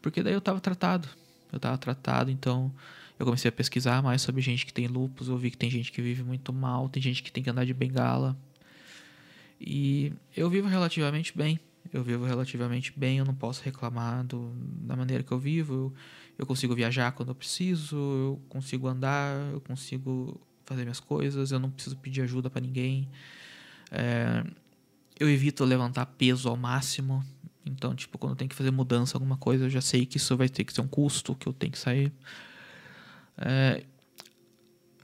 porque 0.00 0.22
daí 0.22 0.32
eu 0.32 0.38
estava 0.38 0.58
tratado. 0.60 1.06
Eu 1.52 1.58
estava 1.58 1.76
tratado, 1.76 2.30
então 2.30 2.74
eu 3.18 3.24
comecei 3.24 3.48
a 3.48 3.52
pesquisar 3.52 4.02
mais 4.02 4.22
sobre 4.22 4.42
gente 4.42 4.66
que 4.66 4.72
tem 4.72 4.86
lupus. 4.86 5.28
Eu 5.28 5.38
vi 5.38 5.50
que 5.50 5.56
tem 5.56 5.70
gente 5.70 5.90
que 5.90 6.02
vive 6.02 6.22
muito 6.22 6.52
mal, 6.52 6.88
tem 6.88 7.02
gente 7.02 7.22
que 7.22 7.32
tem 7.32 7.42
que 7.42 7.50
andar 7.50 7.64
de 7.64 7.72
bengala. 7.72 8.36
E 9.60 10.12
eu 10.36 10.50
vivo 10.50 10.68
relativamente 10.68 11.36
bem. 11.36 11.58
Eu 11.92 12.02
vivo 12.02 12.24
relativamente 12.24 12.92
bem, 12.96 13.18
eu 13.18 13.24
não 13.24 13.34
posso 13.34 13.62
reclamar 13.62 14.24
do, 14.24 14.52
da 14.56 14.96
maneira 14.96 15.22
que 15.22 15.32
eu 15.32 15.38
vivo. 15.38 15.74
Eu, 15.74 15.94
eu 16.38 16.46
consigo 16.46 16.74
viajar 16.74 17.12
quando 17.12 17.30
eu 17.30 17.34
preciso, 17.34 17.96
eu 17.96 18.42
consigo 18.48 18.86
andar, 18.88 19.52
eu 19.52 19.60
consigo 19.60 20.40
fazer 20.64 20.82
minhas 20.82 21.00
coisas, 21.00 21.52
eu 21.52 21.58
não 21.58 21.70
preciso 21.70 21.96
pedir 21.96 22.22
ajuda 22.22 22.50
para 22.50 22.60
ninguém. 22.60 23.08
É, 23.90 24.44
eu 25.18 25.30
evito 25.30 25.64
levantar 25.64 26.04
peso 26.06 26.48
ao 26.48 26.56
máximo. 26.56 27.24
Então, 27.64 27.94
tipo, 27.94 28.18
quando 28.18 28.32
eu 28.32 28.36
tenho 28.36 28.48
que 28.48 28.54
fazer 28.54 28.70
mudança, 28.70 29.16
alguma 29.16 29.36
coisa, 29.36 29.64
eu 29.64 29.70
já 29.70 29.80
sei 29.80 30.04
que 30.04 30.18
isso 30.18 30.36
vai 30.36 30.48
ter 30.48 30.64
que 30.64 30.72
ser 30.72 30.80
um 30.80 30.88
custo, 30.88 31.34
que 31.34 31.46
eu 31.46 31.52
tenho 31.52 31.72
que 31.72 31.78
sair. 31.78 32.12
É, 33.38 33.82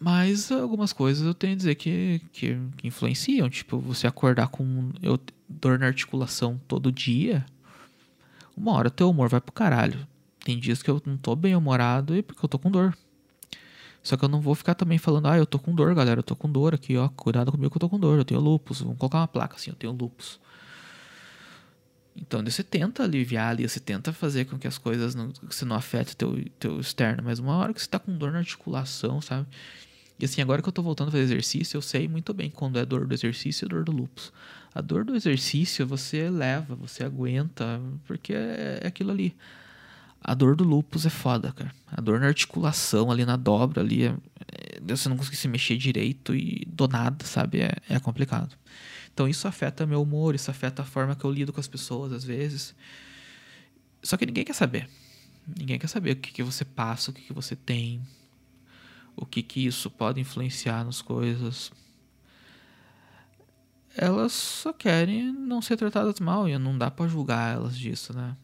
mas 0.01 0.51
algumas 0.51 0.93
coisas 0.93 1.25
eu 1.25 1.33
tenho 1.33 1.53
a 1.53 1.57
dizer 1.57 1.75
que, 1.77 2.21
que, 2.33 2.59
que, 2.77 2.89
influenciam. 2.89 3.49
Tipo, 3.49 3.79
você 3.79 4.07
acordar 4.07 4.49
com 4.49 4.91
eu, 5.01 5.19
dor 5.49 5.79
na 5.79 5.87
articulação 5.87 6.61
todo 6.67 6.91
dia, 6.91 7.47
uma 8.57 8.73
hora 8.73 8.91
teu 8.91 9.09
humor 9.11 9.29
vai 9.29 9.41
pro 9.41 9.53
caralho. 9.53 10.07
Tem 10.45 10.59
dias 10.59 10.83
que 10.83 10.91
eu 10.91 11.01
não 11.07 11.17
tô 11.17 11.37
bem 11.37 11.55
humorado 11.55 12.17
e 12.17 12.23
porque 12.23 12.45
eu 12.45 12.49
tô 12.49 12.59
com 12.59 12.71
dor. 12.71 12.97
Só 14.03 14.17
que 14.17 14.25
eu 14.25 14.29
não 14.29 14.41
vou 14.41 14.57
ficar 14.57 14.75
também 14.75 14.99
falando, 14.99 15.29
ah, 15.29 15.39
eu 15.39 15.47
tô 15.47 15.59
com 15.59 15.73
dor, 15.73 15.95
galera, 15.95 16.19
eu 16.19 16.25
tô 16.25 16.35
com 16.35 16.51
dor 16.51 16.75
aqui, 16.75 16.97
ó, 16.97 17.09
cuidado 17.09 17.53
comigo 17.53 17.71
que 17.71 17.77
eu 17.77 17.81
tô 17.81 17.89
com 17.89 18.01
dor, 18.01 18.19
eu 18.19 18.25
tenho 18.25 18.41
lupus. 18.41 18.81
Vamos 18.81 18.99
colocar 18.99 19.19
uma 19.19 19.29
placa 19.29 19.55
assim, 19.55 19.71
eu 19.71 19.77
tenho 19.77 19.93
lupus. 19.93 20.41
Então 22.17 22.43
você 22.45 22.63
tenta 22.63 23.05
aliviar 23.05 23.51
ali, 23.51 23.69
você 23.69 23.81
tenta 23.81 24.13
fazer 24.13 24.45
com 24.45 24.59
que 24.59 24.67
as 24.69 24.79
coisas 24.79 25.15
não, 25.15 25.33
você 25.43 25.65
não 25.65 25.77
afete 25.77 26.17
teu, 26.17 26.45
teu 26.59 26.79
externo, 26.79 27.23
mas 27.25 27.39
uma 27.39 27.57
hora 27.57 27.73
que 27.73 27.81
você 27.81 27.89
tá 27.89 27.99
com 27.99 28.17
dor 28.17 28.33
na 28.33 28.39
articulação, 28.39 29.21
sabe? 29.21 29.47
E 30.19 30.25
assim, 30.25 30.41
agora 30.41 30.63
que 30.63 30.69
eu 30.69 30.73
tô 30.73 30.83
voltando 30.83 31.09
a 31.09 31.11
fazer 31.11 31.25
exercício, 31.25 31.77
eu 31.77 31.83
sei 31.83 32.07
muito 32.07 32.33
bem 32.33 32.51
quando 32.51 32.79
é 32.79 32.85
dor 32.85 33.07
do 33.07 33.15
exercício 33.15 33.65
e 33.65 33.69
dor 33.69 33.83
do 33.83 33.91
lupus. 33.91 34.33
A 34.75 34.81
dor 34.81 35.05
do 35.05 35.17
exercício 35.17 35.87
você 35.87 36.31
leva, 36.31 36.77
você 36.77 37.03
aguenta, 37.03 37.81
porque 38.07 38.33
é, 38.33 38.83
aquilo 38.87 39.11
ali. 39.11 39.35
A 40.21 40.35
dor 40.35 40.55
do 40.55 40.63
lupus 40.63 41.05
é 41.05 41.11
foda, 41.11 41.51
cara. 41.53 41.75
A 41.89 42.01
dor 42.01 42.21
na 42.21 42.29
articulação, 42.29 43.11
ali 43.11 43.25
na 43.25 43.37
dobra, 43.37 43.81
ali, 43.81 44.05
é, 44.05 44.15
é, 44.53 44.81
você 44.95 45.09
não 45.09 45.17
conseguir 45.17 45.37
se 45.37 45.49
mexer 45.49 45.77
direito 45.77 46.35
e 46.35 46.65
do 46.69 46.87
nada, 46.87 47.25
sabe? 47.25 47.61
É, 47.63 47.73
é 47.89 47.99
complicado. 47.99 48.57
Então 49.13 49.29
isso 49.29 49.47
afeta 49.47 49.87
meu 49.87 50.03
humor, 50.03 50.35
isso 50.35 50.51
afeta 50.51 50.83
a 50.83 50.85
forma 50.85 51.15
que 51.15 51.25
eu 51.25 51.31
lido 51.31 51.53
com 51.53 51.61
as 51.61 51.69
pessoas 51.69 52.13
às 52.13 52.25
vezes. 52.25 52.75
Só 54.03 54.17
que 54.17 54.27
ninguém 54.27 54.45
quer 54.45 54.55
saber. 54.55 54.89
Ninguém 55.47 55.79
quer 55.79 55.89
saber 55.89 56.13
o 56.13 56.17
que, 56.17 56.33
que 56.33 56.43
você 56.43 56.65
passa, 56.65 57.11
o 57.11 57.15
que, 57.15 57.23
que 57.23 57.33
você 57.33 57.57
tem, 57.57 58.01
o 59.17 59.27
que, 59.27 59.43
que 59.43 59.67
isso 59.67 59.91
pode 59.91 60.21
influenciar 60.21 60.85
nas 60.85 61.03
coisas. 61.03 61.73
Elas 63.97 64.33
só 64.33 64.73
querem 64.73 65.31
não 65.33 65.61
ser 65.61 65.77
tratadas 65.77 66.19
mal 66.21 66.49
e 66.49 66.57
não 66.59 66.79
dá 66.79 66.91
para 66.91 67.09
julgar 67.09 67.55
elas 67.55 67.77
disso, 67.77 68.15
né? 68.15 68.37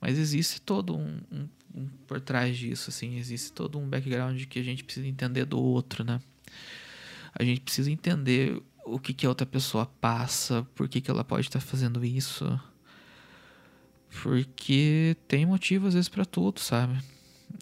Mas 0.00 0.16
existe 0.16 0.60
todo 0.62 0.96
um, 0.96 1.20
um, 1.30 1.48
um, 1.74 1.88
por 2.06 2.20
trás 2.20 2.56
disso, 2.56 2.88
assim, 2.88 3.18
existe 3.18 3.52
todo 3.52 3.78
um 3.78 3.86
background 3.86 4.42
que 4.44 4.58
a 4.58 4.62
gente 4.62 4.82
precisa 4.82 5.06
entender 5.06 5.44
do 5.44 5.60
outro, 5.60 6.02
né? 6.02 6.20
A 7.34 7.44
gente 7.44 7.60
precisa 7.60 7.90
entender 7.90 8.60
o 8.84 8.98
que, 8.98 9.12
que 9.12 9.26
a 9.26 9.28
outra 9.28 9.46
pessoa 9.46 9.86
passa, 10.00 10.66
por 10.74 10.88
que, 10.88 11.00
que 11.00 11.10
ela 11.10 11.24
pode 11.24 11.48
estar 11.48 11.60
fazendo 11.60 12.04
isso. 12.04 12.60
Porque 14.22 15.16
tem 15.28 15.46
motivo 15.46 15.86
às 15.86 15.94
vezes 15.94 16.08
para 16.08 16.24
tudo, 16.24 16.60
sabe? 16.60 17.00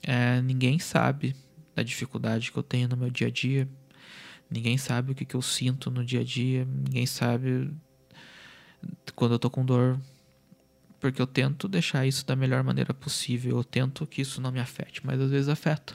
É, 0.02 0.40
ninguém 0.40 0.78
sabe 0.78 1.34
da 1.74 1.82
dificuldade 1.82 2.50
que 2.50 2.58
eu 2.58 2.62
tenho 2.62 2.88
no 2.88 2.96
meu 2.96 3.10
dia 3.10 3.26
a 3.26 3.30
dia. 3.30 3.68
Ninguém 4.50 4.78
sabe 4.78 5.12
o 5.12 5.14
que, 5.14 5.24
que 5.24 5.34
eu 5.34 5.42
sinto 5.42 5.90
no 5.90 6.04
dia 6.04 6.20
a 6.20 6.24
dia. 6.24 6.64
Ninguém 6.64 7.04
sabe 7.04 7.70
quando 9.14 9.32
eu 9.32 9.38
tô 9.38 9.50
com 9.50 9.64
dor 9.64 10.00
porque 11.00 11.22
eu 11.22 11.26
tento 11.26 11.68
deixar 11.68 12.06
isso 12.06 12.26
da 12.26 12.34
melhor 12.34 12.62
maneira 12.64 12.92
possível, 12.92 13.58
eu 13.58 13.64
tento 13.64 14.06
que 14.06 14.20
isso 14.20 14.40
não 14.40 14.50
me 14.50 14.60
afete, 14.60 15.04
mas 15.04 15.20
às 15.20 15.30
vezes 15.30 15.48
afeta. 15.48 15.94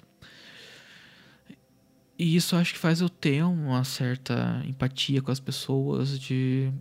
E 2.23 2.38
isso 2.38 2.55
acho 2.55 2.71
que 2.71 2.79
faz 2.79 3.01
eu 3.01 3.09
ter 3.09 3.43
uma 3.43 3.83
certa 3.83 4.63
empatia 4.65 5.21
com 5.21 5.29
as 5.29 5.41
pessoas 5.41 6.17
de 6.17 6.71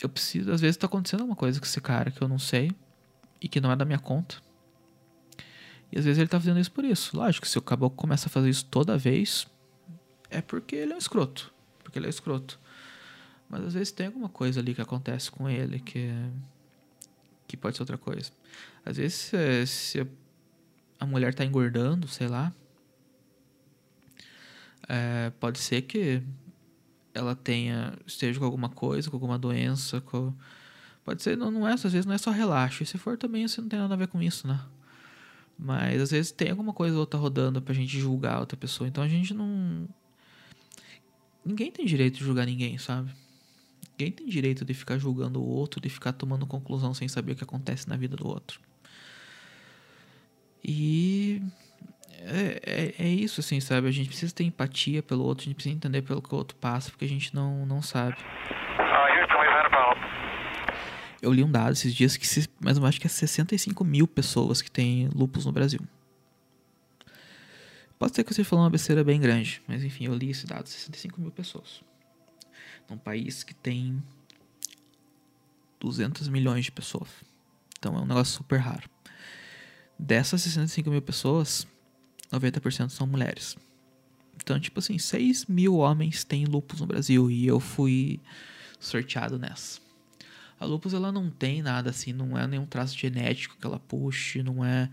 eu 0.00 0.08
preciso, 0.08 0.50
às 0.50 0.60
vezes 0.60 0.76
tá 0.76 0.88
acontecendo 0.88 1.22
uma 1.22 1.36
coisa 1.36 1.60
com 1.60 1.64
esse 1.64 1.80
cara 1.80 2.10
que 2.10 2.20
eu 2.20 2.26
não 2.26 2.40
sei 2.40 2.72
e 3.40 3.48
que 3.48 3.60
não 3.60 3.70
é 3.70 3.76
da 3.76 3.84
minha 3.84 4.00
conta. 4.00 4.34
E 5.92 5.98
às 6.00 6.04
vezes 6.04 6.18
ele 6.18 6.26
tá 6.26 6.40
fazendo 6.40 6.58
isso 6.58 6.72
por 6.72 6.84
isso. 6.84 7.16
Lógico, 7.16 7.46
se 7.46 7.56
o 7.56 7.62
caboclo 7.62 7.96
começa 7.96 8.26
a 8.26 8.28
fazer 8.28 8.50
isso 8.50 8.64
toda 8.64 8.98
vez, 8.98 9.46
é 10.28 10.42
porque 10.42 10.74
ele 10.74 10.92
é 10.92 10.96
um 10.96 10.98
escroto. 10.98 11.54
Porque 11.84 12.00
ele 12.00 12.06
é 12.06 12.10
escroto. 12.10 12.58
Mas 13.48 13.62
às 13.62 13.74
vezes 13.74 13.92
tem 13.92 14.06
alguma 14.06 14.28
coisa 14.28 14.58
ali 14.58 14.74
que 14.74 14.82
acontece 14.82 15.30
com 15.30 15.48
ele 15.48 15.78
que, 15.78 16.10
que 17.46 17.56
pode 17.56 17.76
ser 17.76 17.84
outra 17.84 17.96
coisa. 17.96 18.32
Às 18.84 18.96
vezes 18.96 19.14
se, 19.14 19.66
se 19.68 20.06
a 20.98 21.06
mulher 21.06 21.32
tá 21.32 21.44
engordando, 21.44 22.08
sei 22.08 22.26
lá, 22.26 22.52
é, 24.92 25.30
pode 25.38 25.60
ser 25.60 25.82
que 25.82 26.20
ela 27.14 27.36
tenha 27.36 27.96
esteja 28.04 28.40
com 28.40 28.44
alguma 28.44 28.68
coisa, 28.68 29.08
com 29.08 29.14
alguma 29.14 29.38
doença, 29.38 30.00
com, 30.00 30.34
pode 31.04 31.22
ser 31.22 31.36
não, 31.36 31.48
não 31.48 31.68
é 31.68 31.74
às 31.74 31.82
vezes 31.84 32.04
não 32.04 32.12
é 32.12 32.18
só 32.18 32.32
relaxo. 32.32 32.82
E 32.82 32.86
se 32.86 32.98
for 32.98 33.16
também 33.16 33.46
você 33.46 33.60
não 33.60 33.68
tem 33.68 33.78
nada 33.78 33.94
a 33.94 33.96
ver 33.96 34.08
com 34.08 34.20
isso, 34.20 34.48
né? 34.48 34.60
Mas 35.56 36.02
às 36.02 36.10
vezes 36.10 36.32
tem 36.32 36.50
alguma 36.50 36.72
coisa 36.72 36.94
ou 36.94 37.00
outra 37.00 37.20
rodando 37.20 37.62
pra 37.62 37.72
gente 37.72 38.00
julgar 38.00 38.40
outra 38.40 38.56
pessoa. 38.56 38.88
Então 38.88 39.04
a 39.04 39.08
gente 39.08 39.32
não 39.32 39.88
ninguém 41.44 41.70
tem 41.70 41.86
direito 41.86 42.18
de 42.18 42.24
julgar 42.24 42.44
ninguém, 42.44 42.76
sabe? 42.76 43.12
Ninguém 43.92 44.10
tem 44.10 44.26
direito 44.26 44.64
de 44.64 44.74
ficar 44.74 44.98
julgando 44.98 45.40
o 45.40 45.46
outro, 45.46 45.80
de 45.80 45.88
ficar 45.88 46.12
tomando 46.12 46.46
conclusão 46.46 46.92
sem 46.94 47.06
saber 47.06 47.32
o 47.32 47.36
que 47.36 47.44
acontece 47.44 47.88
na 47.88 47.96
vida 47.96 48.16
do 48.16 48.26
outro. 48.26 48.60
E 50.64 51.40
é, 52.22 52.60
é, 52.64 52.94
é, 52.98 53.08
isso, 53.08 53.40
assim, 53.40 53.60
sabe? 53.60 53.88
A 53.88 53.90
gente 53.90 54.08
precisa 54.08 54.32
ter 54.34 54.44
empatia 54.44 55.02
pelo 55.02 55.24
outro, 55.24 55.42
a 55.42 55.46
gente 55.46 55.54
precisa 55.54 55.74
entender 55.74 56.02
pelo 56.02 56.20
que 56.20 56.34
o 56.34 56.36
outro 56.38 56.56
passa, 56.56 56.90
porque 56.90 57.04
a 57.04 57.08
gente 57.08 57.34
não, 57.34 57.64
não 57.66 57.80
sabe. 57.82 58.16
Eu 61.22 61.32
li 61.32 61.42
um 61.42 61.50
dado 61.50 61.72
esses 61.72 61.94
dias 61.94 62.16
que 62.16 62.26
se, 62.26 62.48
mais 62.60 62.76
ou 62.76 62.82
menos 62.82 62.94
acho 62.94 63.00
que 63.00 63.06
é 63.06 63.10
65 63.10 63.84
mil 63.84 64.06
pessoas 64.06 64.62
que 64.62 64.70
têm 64.70 65.08
lupus 65.14 65.44
no 65.44 65.52
Brasil. 65.52 65.80
Pode 67.98 68.16
ser 68.16 68.24
que 68.24 68.32
você 68.32 68.42
falou 68.42 68.64
uma 68.64 68.70
besteira 68.70 69.04
bem 69.04 69.20
grande, 69.20 69.60
mas 69.68 69.84
enfim, 69.84 70.06
eu 70.06 70.14
li 70.14 70.30
esse 70.30 70.46
dado, 70.46 70.66
65 70.66 71.20
mil 71.20 71.30
pessoas 71.30 71.82
num 72.90 72.98
país 72.98 73.44
que 73.44 73.54
tem 73.54 74.02
200 75.78 76.28
milhões 76.28 76.64
de 76.64 76.72
pessoas. 76.72 77.08
Então 77.78 77.96
é 77.96 78.00
um 78.00 78.06
negócio 78.06 78.34
super 78.34 78.58
raro. 78.58 78.90
Dessas 79.98 80.42
65 80.42 80.90
mil 80.90 81.00
pessoas, 81.00 81.66
90% 82.32 82.90
são 82.90 83.06
mulheres. 83.06 83.56
Então, 84.36 84.58
tipo 84.58 84.78
assim, 84.78 84.98
6 84.98 85.46
mil 85.46 85.76
homens 85.76 86.24
têm 86.24 86.44
lupus 86.44 86.80
no 86.80 86.86
Brasil 86.86 87.30
e 87.30 87.46
eu 87.46 87.60
fui 87.60 88.20
sorteado 88.78 89.38
nessa. 89.38 89.80
A 90.58 90.64
lupus 90.64 90.94
ela 90.94 91.10
não 91.10 91.30
tem 91.30 91.62
nada 91.62 91.90
assim, 91.90 92.12
não 92.12 92.36
é 92.36 92.46
nenhum 92.46 92.66
traço 92.66 92.96
genético 92.96 93.56
que 93.58 93.66
ela 93.66 93.78
puxe, 93.78 94.42
não 94.42 94.64
é. 94.64 94.90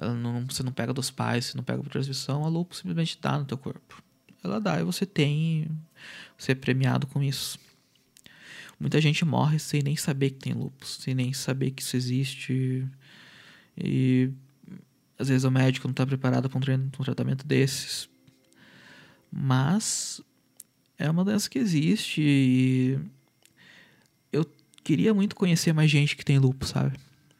Não, 0.00 0.46
você 0.46 0.62
não 0.62 0.72
pega 0.72 0.92
dos 0.92 1.10
pais, 1.10 1.46
você 1.46 1.56
não 1.56 1.64
pega 1.64 1.82
por 1.82 1.90
transmissão, 1.90 2.44
a 2.44 2.48
lupus 2.48 2.78
simplesmente 2.78 3.18
dá 3.20 3.36
no 3.36 3.44
teu 3.44 3.58
corpo 3.58 4.02
ela 4.42 4.60
dá 4.60 4.80
e 4.80 4.84
você 4.84 5.04
tem. 5.04 5.68
Você 6.36 6.52
é 6.52 6.54
premiado 6.54 7.06
com 7.06 7.22
isso. 7.22 7.58
Muita 8.78 9.00
gente 9.00 9.24
morre 9.24 9.58
sem 9.58 9.82
nem 9.82 9.96
saber 9.96 10.30
que 10.30 10.38
tem 10.38 10.52
lupus, 10.52 10.98
sem 11.00 11.14
nem 11.14 11.32
saber 11.32 11.72
que 11.72 11.82
isso 11.82 11.96
existe. 11.96 12.86
E 13.76 14.30
às 15.18 15.28
vezes 15.28 15.44
o 15.44 15.50
médico 15.50 15.86
não 15.88 15.92
está 15.92 16.06
preparado 16.06 16.48
para 16.48 16.58
um, 16.58 16.74
um 16.74 17.04
tratamento 17.04 17.46
desses. 17.46 18.08
Mas 19.30 20.20
é 20.98 21.10
uma 21.10 21.24
doença 21.24 21.48
que 21.50 21.58
existe 21.58 22.20
e 22.22 22.98
eu 24.32 24.46
queria 24.82 25.12
muito 25.12 25.36
conhecer 25.36 25.72
mais 25.72 25.90
gente 25.90 26.16
que 26.16 26.24
tem 26.24 26.38
lupus, 26.38 26.70
sabe? 26.70 26.96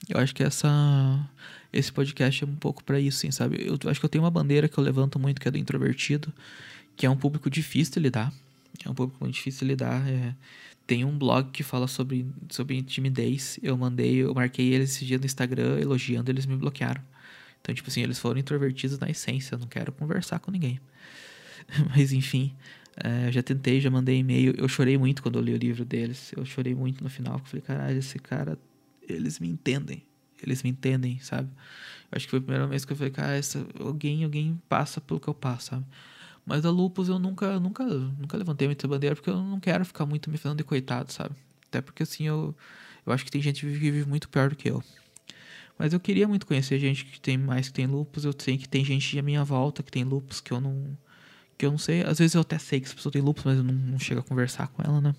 Eu 0.09 0.19
acho 0.21 0.35
que 0.35 0.43
essa 0.43 1.29
esse 1.73 1.93
podcast 1.93 2.45
é 2.45 2.47
um 2.47 2.57
pouco 2.57 2.83
para 2.83 2.99
isso, 2.99 3.19
sim, 3.19 3.31
sabe? 3.31 3.67
Eu 3.67 3.91
acho 3.91 4.01
que 4.01 4.07
eu 4.07 4.11
tenho 4.11 4.25
uma 4.25 4.31
bandeira 4.31 4.69
que 4.69 4.79
eu 4.79 4.85
levanto 4.85 5.19
muito 5.19 5.41
que 5.41 5.49
é 5.49 5.51
do 5.51 5.59
introvertido 5.59 6.33
que 6.99 7.07
é 7.07 7.11
um 7.11 7.17
público 7.17 7.49
difícil 7.49 7.95
de 7.95 8.01
lidar. 8.01 8.33
É 8.85 8.91
um 8.91 8.95
público 8.95 9.19
muito 9.21 9.35
difícil 9.35 9.61
de 9.61 9.67
lidar. 9.67 10.07
É... 10.07 10.35
Tem 10.87 11.05
um 11.05 11.17
blog 11.17 11.51
que 11.51 11.63
fala 11.63 11.87
sobre, 11.87 12.27
sobre 12.51 12.83
timidez. 12.83 13.59
Eu 13.63 13.77
mandei, 13.77 14.17
eu 14.17 14.35
marquei 14.35 14.75
eles 14.75 14.91
esse 14.91 15.07
dia 15.07 15.17
no 15.17 15.25
Instagram 15.25 15.79
elogiando, 15.79 16.31
eles 16.31 16.45
me 16.45 16.57
bloquearam. 16.57 17.01
Então, 17.69 17.75
tipo 17.75 17.91
assim, 17.91 18.03
eles 18.03 18.19
foram 18.19 18.41
introvertidos 18.41 18.99
na 18.99 19.11
essência. 19.11 19.55
Eu 19.55 19.59
não 19.59 19.67
quero 19.67 19.93
conversar 19.93 20.39
com 20.39 20.51
ninguém. 20.51 20.81
Mas, 21.95 22.15
enfim, 22.15 22.57
é, 22.97 23.31
já 23.31 23.43
tentei, 23.43 23.79
já 23.79 23.91
mandei 23.91 24.17
e-mail. 24.17 24.55
Eu 24.57 24.67
chorei 24.69 24.97
muito 24.97 25.23
quando 25.23 25.39
eu 25.39 25.43
li 25.43 25.53
o 25.53 25.59
livro 25.59 25.85
deles. 25.85 26.33
Eu 26.35 26.47
chorei 26.47 26.75
muito 26.75 27.05
no 27.05 27.11
final. 27.11 27.35
Eu 27.35 27.45
falei, 27.45 27.61
caralho, 27.61 27.99
esse 27.99 28.19
cara, 28.19 28.59
eles 29.07 29.39
me 29.39 29.49
entendem. 29.49 30.03
Eles 30.43 30.63
me 30.63 30.71
entendem, 30.71 31.19
sabe? 31.19 31.51
Eu 32.11 32.17
acho 32.17 32.25
que 32.25 32.31
foi 32.31 32.39
a 32.39 32.43
primeira 32.43 32.67
vez 32.67 32.87
que 32.87 32.93
eu 32.93 32.97
falei, 32.97 33.13
cara, 33.13 33.37
essa, 33.37 33.67
alguém, 33.79 34.25
alguém 34.25 34.59
passa 34.67 34.99
pelo 34.99 35.21
que 35.21 35.29
eu 35.29 35.35
passo, 35.35 35.67
sabe? 35.67 35.85
Mas 36.47 36.65
a 36.65 36.71
Lupus 36.71 37.11
eu 37.11 37.19
nunca, 37.19 37.61
nunca, 37.61 37.85
nunca 37.85 38.39
levantei 38.39 38.67
muita 38.67 38.89
bandeira 38.89 39.15
porque 39.15 39.29
eu 39.29 39.37
não 39.37 39.61
quero 39.61 39.85
ficar 39.85 40.07
muito 40.07 40.31
me 40.31 40.39
falando 40.39 40.57
de 40.57 40.65
coitado, 40.65 41.13
sabe? 41.13 41.35
Até 41.67 41.83
porque 41.83 42.03
assim 42.03 42.27
eu, 42.27 42.57
eu 43.05 43.13
acho 43.13 43.27
que 43.27 43.31
tem 43.31 43.43
gente 43.43 43.61
que 43.61 43.67
vive 43.67 44.09
muito 44.09 44.27
pior 44.27 44.49
do 44.49 44.57
que 44.57 44.71
eu. 44.71 44.83
Mas 45.79 45.93
eu 45.93 46.01
queria 46.01 46.27
muito 46.27 46.47
conhecer 46.47 46.79
gente 46.81 47.05
que 47.05 47.21
tem 47.21 47.39
mais 47.39 47.69
que 47.69 47.75
tem 47.75 47.87
lupus. 47.87 48.25
Eu 48.25 48.35
sei 48.37 48.59
que 48.59 48.69
tem 48.69 48.85
gente 48.85 49.19
à 49.19 49.23
minha 49.23 49.45
volta 49.45 49.83
que 49.83 49.93
tem 49.93 50.03
lupus 50.03 50.41
que 50.41 50.53
eu 50.53 50.61
não. 50.61 50.99
Que 51.57 51.65
eu 51.65 51.71
não 51.71 51.79
sei. 51.79 52.03
Às 52.03 52.19
vezes 52.19 52.35
eu 52.35 52.41
até 52.41 52.59
sei 52.59 52.81
que 52.81 52.87
essa 52.87 52.97
pessoa 52.97 53.13
tem 53.13 53.23
lupus, 53.23 53.45
mas 53.45 53.59
eu 53.59 53.65
não, 53.65 53.75
não 53.75 53.99
chego 53.99 54.21
a 54.21 54.25
conversar 54.25 54.67
com 54.69 54.83
ela, 54.83 55.01
né? 55.01 55.15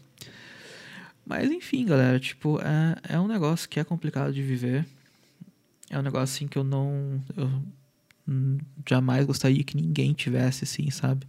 Mas 1.25 1.49
enfim, 1.49 1.85
galera, 1.85 2.19
tipo, 2.19 2.59
é, 2.59 3.13
é 3.15 3.19
um 3.19 3.27
negócio 3.27 3.69
que 3.69 3.79
é 3.79 3.83
complicado 3.83 4.33
de 4.33 4.41
viver. 4.41 4.85
É 5.89 5.97
um 5.97 6.01
negócio 6.01 6.35
assim 6.35 6.47
que 6.47 6.57
eu 6.57 6.63
não. 6.63 7.23
Eu 7.37 7.49
jamais 8.87 9.25
gostaria 9.25 9.63
que 9.63 9.77
ninguém 9.77 10.13
tivesse 10.13 10.65
assim, 10.65 10.89
sabe? 10.91 11.25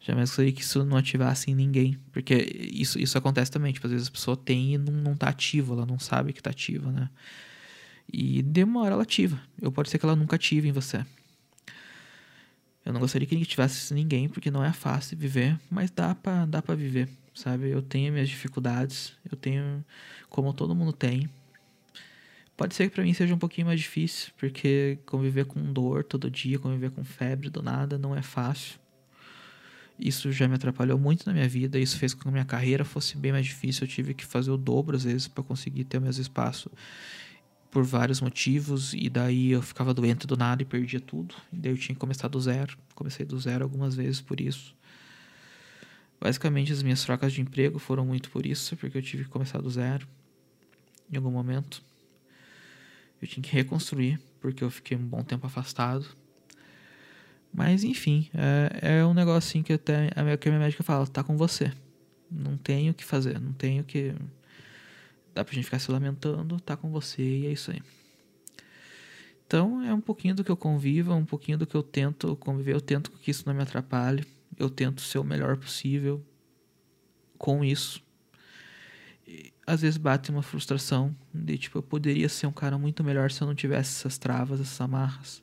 Jamais 0.00 0.30
gostaria 0.30 0.52
que 0.52 0.62
isso 0.62 0.84
não 0.84 0.96
ativasse 0.96 1.50
em 1.50 1.54
ninguém. 1.54 1.98
Porque 2.12 2.34
isso, 2.72 2.98
isso 2.98 3.16
acontece 3.16 3.50
também. 3.50 3.72
Tipo, 3.72 3.86
às 3.86 3.92
vezes 3.92 4.08
a 4.08 4.10
pessoa 4.10 4.36
tem 4.36 4.74
e 4.74 4.78
não, 4.78 4.92
não 4.92 5.16
tá 5.16 5.28
ativa, 5.28 5.74
ela 5.74 5.86
não 5.86 5.98
sabe 5.98 6.32
que 6.32 6.42
tá 6.42 6.50
ativa, 6.50 6.90
né? 6.90 7.08
E 8.12 8.42
de 8.42 8.64
uma 8.64 8.80
hora 8.82 8.94
ela 8.94 9.02
ativa. 9.02 9.40
Eu 9.60 9.70
pode 9.70 9.90
ser 9.90 9.98
que 9.98 10.04
ela 10.04 10.16
nunca 10.16 10.36
ative 10.36 10.68
em 10.68 10.72
você. 10.72 11.04
Eu 12.84 12.92
não 12.92 13.00
gostaria 13.00 13.26
que 13.26 13.34
ninguém 13.34 13.48
tivesse 13.48 13.92
ninguém, 13.92 14.28
porque 14.28 14.50
não 14.50 14.64
é 14.64 14.72
fácil 14.72 15.16
viver, 15.16 15.58
mas 15.70 15.90
dá 15.90 16.14
pra, 16.14 16.46
dá 16.46 16.62
pra 16.62 16.74
viver, 16.74 17.08
sabe? 17.34 17.68
Eu 17.68 17.82
tenho 17.82 18.12
minhas 18.12 18.28
dificuldades, 18.28 19.12
eu 19.30 19.36
tenho, 19.36 19.84
como 20.28 20.52
todo 20.52 20.74
mundo 20.74 20.92
tem, 20.92 21.28
Pode 22.60 22.74
ser 22.74 22.90
que 22.90 22.94
para 22.94 23.02
mim 23.02 23.14
seja 23.14 23.34
um 23.34 23.38
pouquinho 23.38 23.68
mais 23.68 23.80
difícil, 23.80 24.32
porque 24.36 24.98
conviver 25.06 25.46
com 25.46 25.72
dor 25.72 26.04
todo 26.04 26.30
dia, 26.30 26.58
conviver 26.58 26.90
com 26.90 27.02
febre 27.02 27.48
do 27.48 27.62
nada 27.62 27.96
não 27.96 28.14
é 28.14 28.20
fácil. 28.20 28.78
Isso 29.98 30.30
já 30.30 30.46
me 30.46 30.56
atrapalhou 30.56 30.98
muito 30.98 31.26
na 31.26 31.32
minha 31.32 31.48
vida, 31.48 31.78
isso 31.78 31.96
fez 31.96 32.12
com 32.12 32.20
que 32.20 32.28
a 32.28 32.30
minha 32.30 32.44
carreira 32.44 32.84
fosse 32.84 33.16
bem 33.16 33.32
mais 33.32 33.46
difícil. 33.46 33.84
Eu 33.84 33.88
tive 33.88 34.12
que 34.12 34.26
fazer 34.26 34.50
o 34.50 34.58
dobro 34.58 34.94
às 34.94 35.04
vezes 35.04 35.26
para 35.26 35.42
conseguir 35.42 35.84
ter 35.84 35.96
o 35.96 36.02
mesmo 36.02 36.20
espaço 36.20 36.70
por 37.70 37.84
vários 37.84 38.20
motivos, 38.20 38.92
e 38.94 39.08
daí 39.08 39.52
eu 39.52 39.62
ficava 39.62 39.94
doente 39.94 40.26
do 40.26 40.36
nada 40.36 40.62
e 40.62 40.64
perdia 40.64 41.00
tudo. 41.00 41.34
E 41.52 41.56
daí 41.56 41.72
eu 41.72 41.78
tinha 41.78 41.94
que 41.94 42.00
começar 42.00 42.28
do 42.28 42.40
zero. 42.40 42.76
Comecei 42.94 43.24
do 43.24 43.38
zero 43.38 43.62
algumas 43.62 43.94
vezes 43.94 44.20
por 44.20 44.40
isso. 44.40 44.74
Basicamente, 46.20 46.72
as 46.72 46.82
minhas 46.82 47.02
trocas 47.02 47.32
de 47.32 47.40
emprego 47.40 47.78
foram 47.78 48.04
muito 48.04 48.30
por 48.30 48.44
isso, 48.44 48.76
porque 48.76 48.98
eu 48.98 49.02
tive 49.02 49.24
que 49.24 49.30
começar 49.30 49.60
do 49.60 49.70
zero 49.70 50.06
em 51.10 51.16
algum 51.16 51.30
momento. 51.30 51.82
Eu 53.22 53.28
tinha 53.28 53.42
que 53.42 53.52
reconstruir, 53.52 54.20
porque 54.40 54.64
eu 54.64 54.70
fiquei 54.70 54.96
um 54.96 55.06
bom 55.06 55.22
tempo 55.22 55.46
afastado. 55.46 56.06
Mas 57.52 57.84
enfim, 57.84 58.28
é, 58.34 58.98
é 58.98 59.04
um 59.04 59.14
negocinho 59.14 59.64
que 59.64 59.72
até 59.72 60.10
a 60.14 60.22
minha, 60.22 60.36
que 60.36 60.48
a 60.48 60.52
minha 60.52 60.62
médica 60.62 60.82
fala, 60.82 61.06
tá 61.06 61.22
com 61.22 61.36
você. 61.36 61.72
Não 62.30 62.56
tenho 62.56 62.92
o 62.92 62.94
que 62.94 63.04
fazer, 63.04 63.40
não 63.40 63.52
tenho 63.52 63.82
que. 63.82 64.14
Dá 65.34 65.44
pra 65.44 65.54
gente 65.54 65.64
ficar 65.64 65.78
se 65.78 65.90
lamentando, 65.90 66.60
tá 66.60 66.76
com 66.76 66.90
você 66.90 67.22
e 67.22 67.46
é 67.46 67.52
isso 67.52 67.70
aí. 67.70 67.82
Então 69.46 69.82
é 69.82 69.92
um 69.92 70.00
pouquinho 70.00 70.34
do 70.34 70.44
que 70.44 70.50
eu 70.50 70.56
convivo, 70.56 71.12
um 71.12 71.24
pouquinho 71.24 71.58
do 71.58 71.66
que 71.66 71.74
eu 71.74 71.82
tento 71.82 72.36
conviver, 72.36 72.74
eu 72.74 72.80
tento 72.80 73.10
que 73.10 73.30
isso 73.30 73.44
não 73.46 73.54
me 73.54 73.62
atrapalhe, 73.62 74.24
eu 74.56 74.70
tento 74.70 75.00
ser 75.00 75.18
o 75.18 75.24
melhor 75.24 75.56
possível 75.56 76.24
com 77.36 77.64
isso 77.64 78.02
às 79.66 79.82
vezes 79.82 79.96
bate 79.96 80.30
uma 80.30 80.42
frustração 80.42 81.14
de 81.32 81.56
tipo, 81.56 81.78
eu 81.78 81.82
poderia 81.82 82.28
ser 82.28 82.46
um 82.46 82.52
cara 82.52 82.76
muito 82.76 83.04
melhor 83.04 83.30
se 83.30 83.40
eu 83.40 83.46
não 83.46 83.54
tivesse 83.54 83.98
essas 83.98 84.18
travas, 84.18 84.60
essas 84.60 84.80
amarras. 84.80 85.42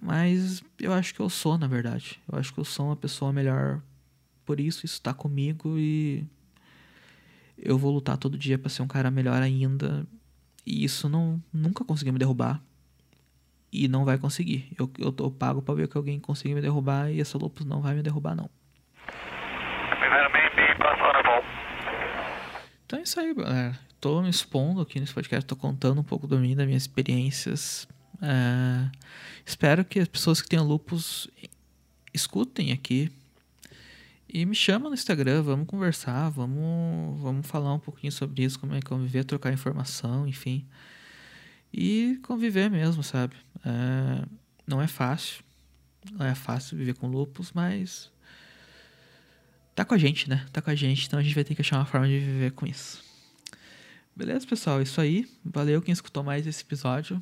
Mas 0.00 0.62
eu 0.78 0.92
acho 0.92 1.14
que 1.14 1.20
eu 1.20 1.28
sou, 1.28 1.58
na 1.58 1.66
verdade. 1.66 2.20
Eu 2.30 2.38
acho 2.38 2.52
que 2.52 2.60
eu 2.60 2.64
sou 2.64 2.86
uma 2.86 2.96
pessoa 2.96 3.32
melhor 3.32 3.82
por 4.44 4.60
isso, 4.60 4.84
isso 4.84 4.94
está 4.94 5.14
comigo 5.14 5.78
e 5.78 6.26
eu 7.64 7.78
vou 7.78 7.92
lutar 7.92 8.18
todo 8.18 8.36
dia 8.36 8.58
para 8.58 8.68
ser 8.68 8.82
um 8.82 8.86
cara 8.86 9.10
melhor 9.10 9.40
ainda. 9.40 10.06
E 10.66 10.84
isso 10.84 11.08
não 11.08 11.42
nunca 11.52 11.84
conseguiu 11.84 12.12
me 12.12 12.18
derrubar. 12.18 12.62
E 13.72 13.88
não 13.88 14.04
vai 14.04 14.18
conseguir. 14.18 14.68
Eu, 14.78 14.90
eu, 14.98 15.14
eu 15.18 15.30
pago 15.30 15.62
para 15.62 15.74
ver 15.74 15.88
que 15.88 15.96
alguém 15.96 16.20
consiga 16.20 16.54
me 16.54 16.60
derrubar 16.60 17.10
e 17.10 17.20
essa 17.20 17.38
Lopus 17.38 17.66
não 17.66 17.80
vai 17.80 17.94
me 17.94 18.02
derrubar, 18.02 18.36
não. 18.36 18.48
Então 22.86 22.98
é 22.98 23.02
isso 23.02 23.18
aí, 23.18 23.34
galera. 23.34 23.78
Tô 24.00 24.20
me 24.20 24.28
expondo 24.28 24.82
aqui 24.82 25.00
nesse 25.00 25.14
podcast, 25.14 25.46
tô 25.46 25.56
contando 25.56 26.00
um 26.00 26.04
pouco 26.04 26.26
do 26.26 26.38
mim, 26.38 26.54
das 26.54 26.66
minhas 26.66 26.82
experiências. 26.82 27.88
É... 28.20 28.90
Espero 29.44 29.84
que 29.84 29.98
as 29.98 30.08
pessoas 30.08 30.40
que 30.42 30.48
tenham 30.48 30.66
lupus 30.66 31.28
escutem 32.12 32.70
aqui 32.70 33.10
e 34.28 34.44
me 34.46 34.54
chamam 34.54 34.88
no 34.88 34.94
Instagram, 34.94 35.42
vamos 35.42 35.66
conversar, 35.66 36.28
vamos, 36.30 37.20
vamos 37.20 37.46
falar 37.46 37.72
um 37.74 37.78
pouquinho 37.78 38.12
sobre 38.12 38.42
isso, 38.42 38.58
como 38.58 38.74
é 38.74 38.80
conviver, 38.80 39.24
trocar 39.24 39.52
informação, 39.52 40.26
enfim. 40.26 40.66
E 41.72 42.18
conviver 42.22 42.70
mesmo, 42.70 43.02
sabe? 43.02 43.36
É... 43.64 44.24
Não 44.66 44.80
é 44.80 44.86
fácil, 44.86 45.44
não 46.12 46.24
é 46.24 46.34
fácil 46.34 46.76
viver 46.76 46.94
com 46.94 47.06
lupus, 47.06 47.52
mas 47.52 48.10
tá 49.74 49.84
com 49.84 49.94
a 49.94 49.98
gente, 49.98 50.28
né? 50.28 50.46
Tá 50.52 50.62
com 50.62 50.70
a 50.70 50.74
gente, 50.74 51.06
então 51.06 51.18
a 51.18 51.22
gente 51.22 51.34
vai 51.34 51.44
ter 51.44 51.54
que 51.54 51.60
achar 51.60 51.78
uma 51.78 51.84
forma 51.84 52.06
de 52.06 52.18
viver 52.18 52.52
com 52.52 52.66
isso. 52.66 53.04
Beleza, 54.16 54.46
pessoal? 54.46 54.80
Isso 54.80 55.00
aí. 55.00 55.28
Valeu 55.44 55.82
quem 55.82 55.92
escutou 55.92 56.22
mais 56.22 56.46
esse 56.46 56.62
episódio. 56.62 57.20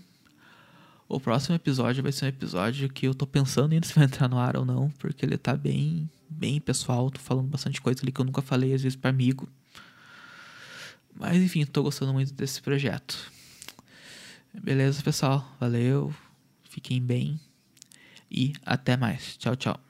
O 1.08 1.18
próximo 1.18 1.56
episódio 1.56 2.02
vai 2.02 2.12
ser 2.12 2.26
um 2.26 2.28
episódio 2.28 2.88
que 2.88 3.06
eu 3.06 3.14
tô 3.14 3.26
pensando 3.26 3.72
ainda 3.72 3.86
se 3.86 3.94
vai 3.94 4.04
entrar 4.04 4.28
no 4.28 4.38
ar 4.38 4.56
ou 4.56 4.64
não, 4.64 4.90
porque 4.98 5.24
ele 5.24 5.36
tá 5.36 5.56
bem, 5.56 6.08
bem 6.32 6.60
pessoal. 6.60 7.10
Tô 7.10 7.20
falando 7.20 7.48
bastante 7.48 7.80
coisa 7.80 8.00
ali 8.02 8.12
que 8.12 8.20
eu 8.20 8.24
nunca 8.24 8.42
falei, 8.42 8.72
às 8.74 8.82
vezes, 8.82 8.96
para 8.96 9.10
amigo. 9.10 9.48
Mas 11.14 11.36
enfim, 11.36 11.64
tô 11.64 11.82
gostando 11.82 12.12
muito 12.12 12.32
desse 12.32 12.60
projeto. 12.60 13.30
Beleza, 14.52 15.02
pessoal? 15.02 15.50
Valeu. 15.60 16.14
Fiquem 16.64 17.00
bem. 17.00 17.38
E 18.30 18.54
até 18.64 18.96
mais. 18.96 19.36
Tchau, 19.36 19.54
tchau. 19.56 19.80